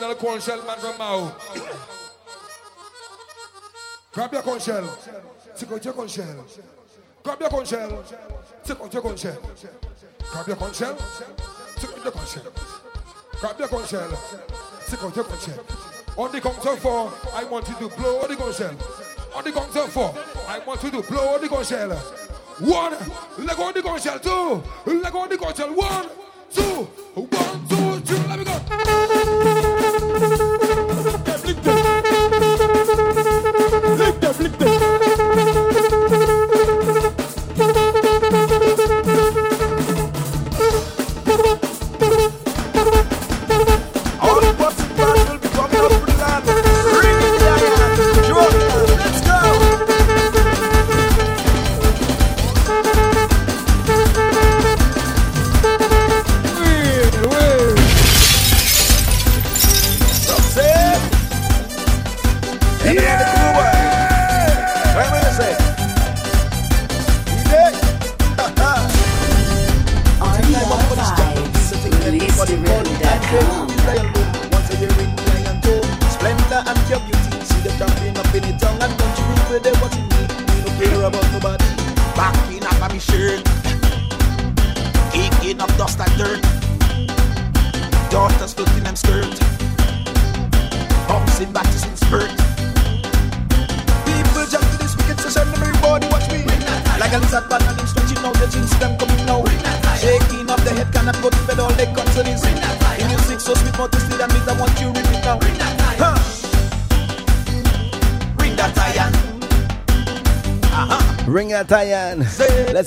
[0.02, 1.32] original corn shell man from Mao.
[4.12, 4.98] Grab your corn shell.
[5.56, 6.44] Take out your corn shell.
[7.22, 8.04] Grab your corn shell.
[8.64, 9.38] Take out your corn shell.
[10.32, 10.96] Grab your corn shell.
[11.76, 12.52] Take out your corn shell.
[13.40, 14.18] Grab your corn shell.
[14.88, 15.64] Take out your corn shell.
[16.18, 18.76] On the count of four, I want you to blow the corn shell.
[19.34, 20.14] On the count of four,
[20.48, 21.90] I want you to blow the corn shell.
[22.58, 22.92] One,
[23.38, 24.18] let go the corn shell.
[24.18, 25.72] Two, let go the corn shell.
[25.72, 26.08] One,
[26.52, 26.62] two,
[27.14, 28.18] one, two, three.
[28.28, 29.51] Let me go.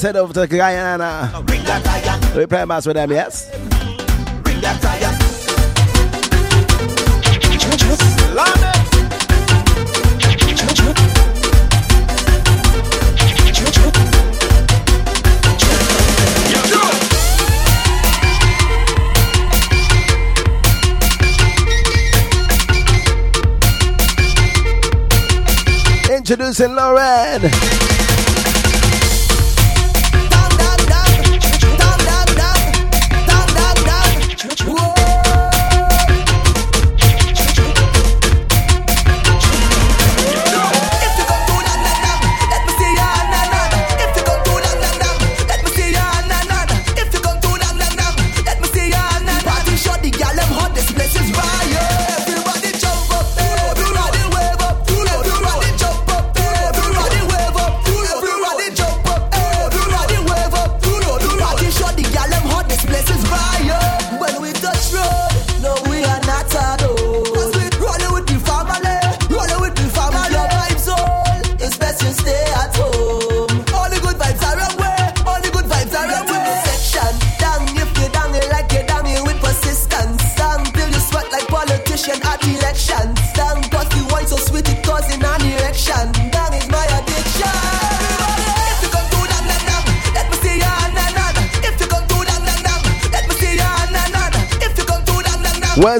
[0.06, 1.43] head over to Guyana.
[2.35, 3.50] We play mass with them, yes?
[4.43, 4.82] Bring that.
[26.11, 27.94] Introducing Lauren.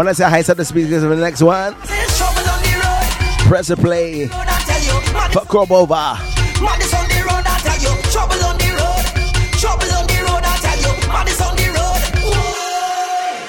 [0.00, 1.74] When I say hi, set the speakers for the next one.
[3.44, 4.28] Press the play.
[4.28, 6.16] Fuck up over.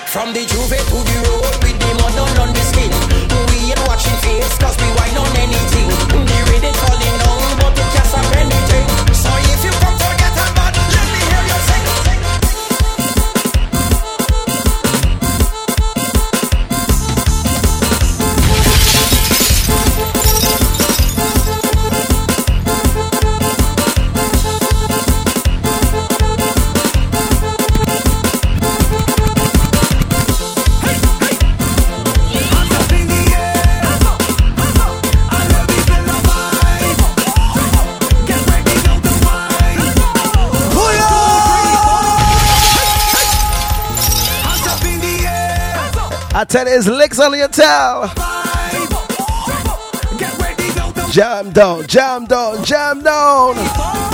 [0.08, 2.92] From the J'ouvert to the road, with the mud on the skin.
[3.48, 6.11] We ain't watching face, cause we wine on anything.
[46.42, 48.08] I tell you, it's licks on your tail.
[51.12, 54.11] Jam down, jam down, jam down.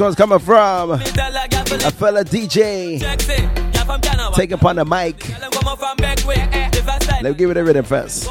[0.00, 3.00] one's coming from a fella DJ.
[4.34, 5.28] Take upon the mic.
[7.22, 8.26] Let me give it a rhythm first.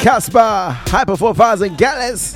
[0.00, 2.34] Casper, Hypa 4000 Gallus.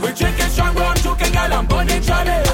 [0.00, 2.51] We're drinking strong rum, drinking gallon, chalice.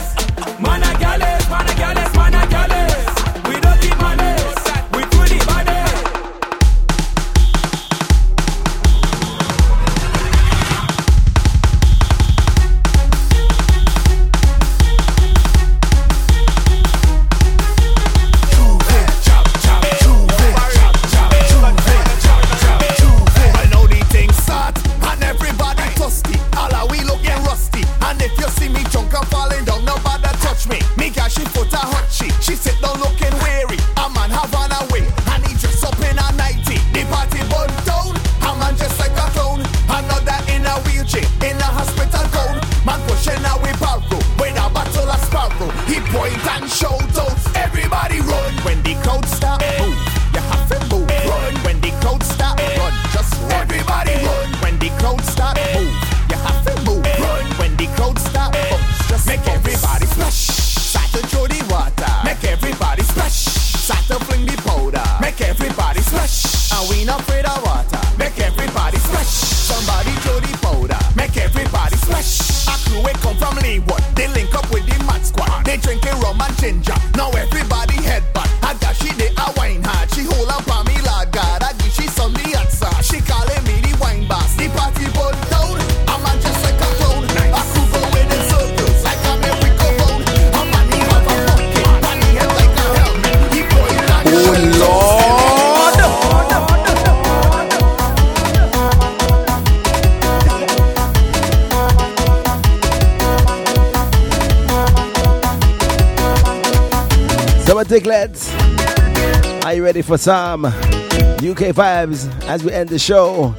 [107.89, 113.53] Summer Dicklets, are you ready for some UK vibes as we end the show?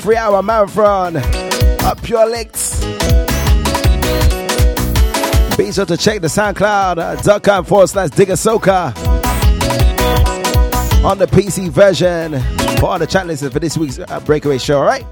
[0.00, 2.80] Three hour marathon up your legs.
[5.56, 8.94] Be sure to check the SoundCloud.com forward slash Digger Soca
[11.04, 12.40] on the PC version
[12.78, 15.06] for all the chat for this week's uh, breakaway show, alright?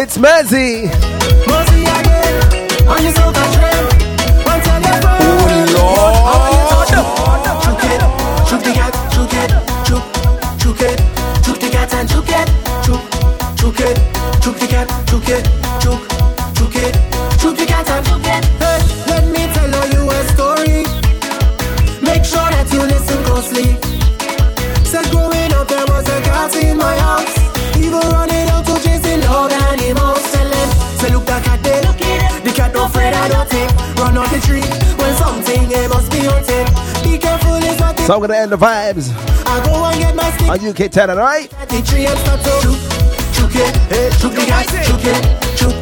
[0.00, 1.07] It's Mezzy.
[12.08, 12.67] Chook the
[34.38, 34.60] the tree
[34.98, 36.66] when something it must be hunting.
[37.02, 39.10] Be careful is what So I'm gonna end the vibes
[39.46, 40.48] I go and get my stick.
[40.48, 41.50] on UK 10, alright?
[41.50, 42.78] The tree and start to chook,
[43.34, 45.22] chook it, hey, eh, chook the cat, chook it,
[45.58, 45.74] chook,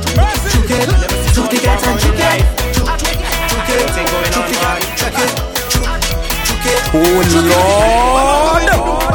[0.53, 0.89] chook it,
[1.35, 2.41] chook the cat and chook it,
[2.73, 3.89] chook, chook it,
[4.33, 5.31] chook the cat, chook it,
[5.75, 6.01] chook,
[6.47, 6.81] chook it.
[6.95, 7.21] Oh
[8.17, 9.06] Why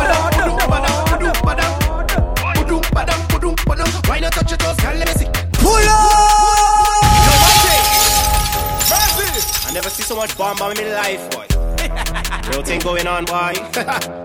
[10.22, 11.48] much bomb in my life, boy.
[12.52, 14.18] Real thing going on, boy.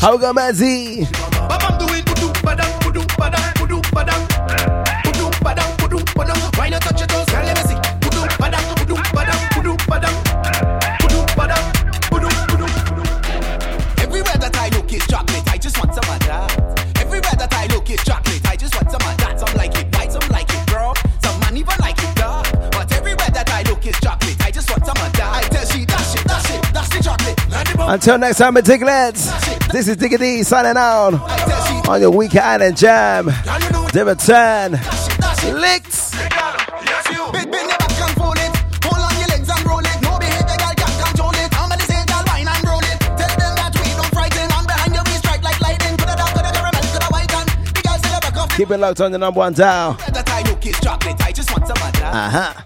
[0.00, 1.04] How we go, Mezzy?
[1.48, 4.20] Bam, do it, budum, badam, budum, badam, budum, badam.
[5.04, 6.58] Budum, badam, budum, badam.
[6.58, 7.44] Why not touch your toes, girl?
[7.44, 7.76] Let me see.
[8.40, 9.76] Badam, badam, badam.
[9.86, 11.20] Badam.
[14.00, 16.96] Everywhere that I look is chocolate, I just want some of that.
[17.00, 19.38] Everywhere that I look is chocolate, I just want some of that.
[19.38, 22.46] Some like it white, some like it brown, some man even like it dark.
[22.72, 25.44] But everywhere that I look is chocolate, I just want some of that.
[25.44, 27.50] I tell she dash it, dash it, dash the chocolate.
[27.50, 29.39] Land the bum- Until next time, Dicklets.
[29.72, 31.14] This is Diggy D signing out
[31.88, 33.26] on your Weekend Island Jam.
[33.26, 34.72] The return.
[35.60, 36.10] Licks.
[48.56, 49.70] Keep it locked on and number one Hold
[52.18, 52.59] on your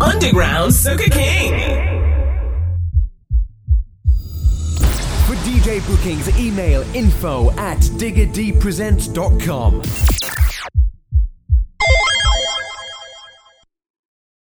[0.00, 1.52] underground Soca King.
[5.26, 10.09] For DJ bookings, email info at diggerdpresents.com.